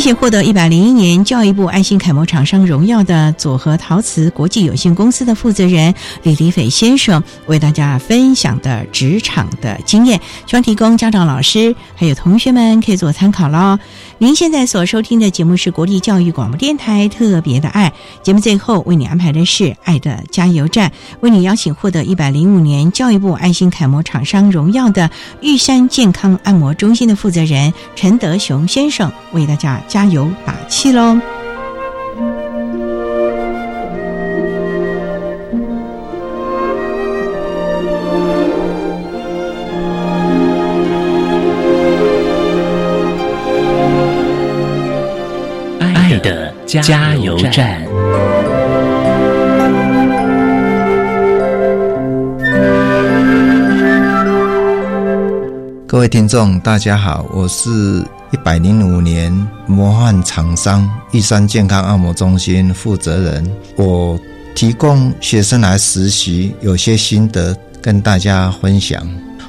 [0.00, 13.78] 谢谢获得一百零一年教育部爱心楷模厂商荣耀的佐和陶瓷国际有限公司的负责人李李斐先生为大家分享的职场的经验，希望提供家长、老师还有同学们可以做参考喽。
[14.16, 17.92] 您现在所收听的节目是国立教育广播电台特别的爱
[18.22, 20.90] 节目，最后为你安排的是爱的加油站，
[21.20, 25.10] 为你邀请获得一百零五年教育部爱心楷模厂商荣耀的
[25.42, 31.18] 玉山健康按摩中心的负责人陈德雄先生为大家加油打气喽。
[45.80, 47.84] 爱的加油站。
[55.88, 59.32] 各位听众，大家好，我是一百零五年
[59.66, 63.56] 魔幻厂商玉山健康按摩中心负责人。
[63.76, 64.18] 我
[64.54, 69.04] 提供学生来实习，有些心得跟大家分享。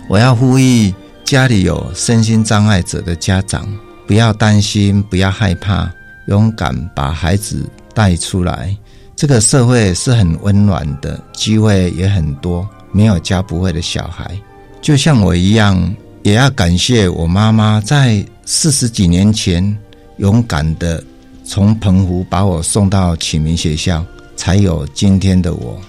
[0.07, 0.91] 我要呼吁
[1.23, 3.67] 家里有身心障碍者的家长，
[4.07, 5.87] 不要担心，不要害怕，
[6.27, 8.75] 勇敢把孩子带出来。
[9.15, 14.35] 这个社会是很温暖的，机会也很多，没有教不会的小孩。
[14.81, 19.75] 就像我一样，也要感谢我妈妈在四十几年前
[20.17, 21.03] 勇敢的
[21.43, 24.05] 从澎湖把我送到启明学校，
[24.35, 25.81] 才有今天的我。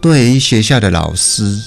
[0.00, 1.60] 对于学校的老师，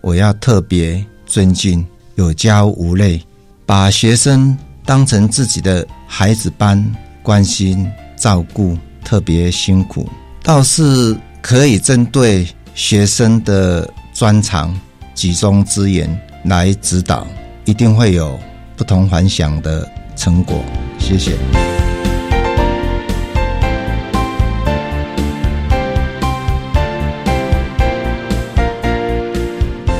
[0.00, 3.22] 我要特别尊敬，有教无类，
[3.64, 6.84] 把学生当成自己的孩子般
[7.22, 10.08] 关心照顾，特别辛苦。
[10.42, 14.76] 倒是可以针对学生的专长
[15.14, 17.26] 集中资源来指导，
[17.68, 18.40] 一定会有
[18.78, 20.64] 不同凡响的成果。
[20.98, 21.32] 谢谢。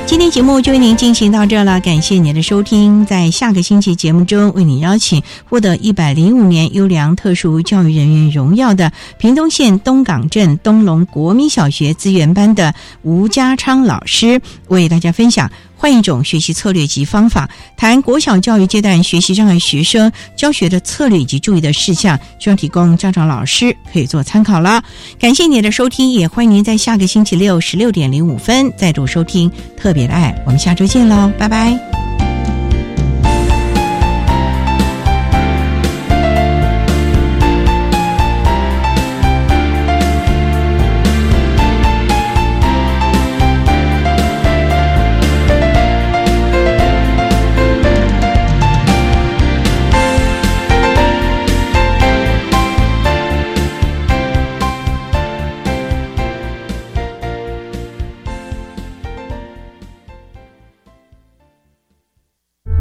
[0.06, 3.04] 今天节目就为您进行到这了，感谢您的收听。
[3.04, 24.82] 在下个星期节目中，为你邀请获得一百零五年优良特殊教育人员荣耀的屏东县东港镇东龙国民小学资源班的吴家昌老师，为大家分享换一种学习策略及方法，谈国小教育阶段学习障碍学生教学的策略以及注意的事项，希望提供家长、老师可以做参考了。
[25.20, 30.34] 感谢您的收听，也欢迎您在下个星期六十六点零五分再度收听特别的爱。
[30.44, 32.07] 我们下周见喽，拜拜。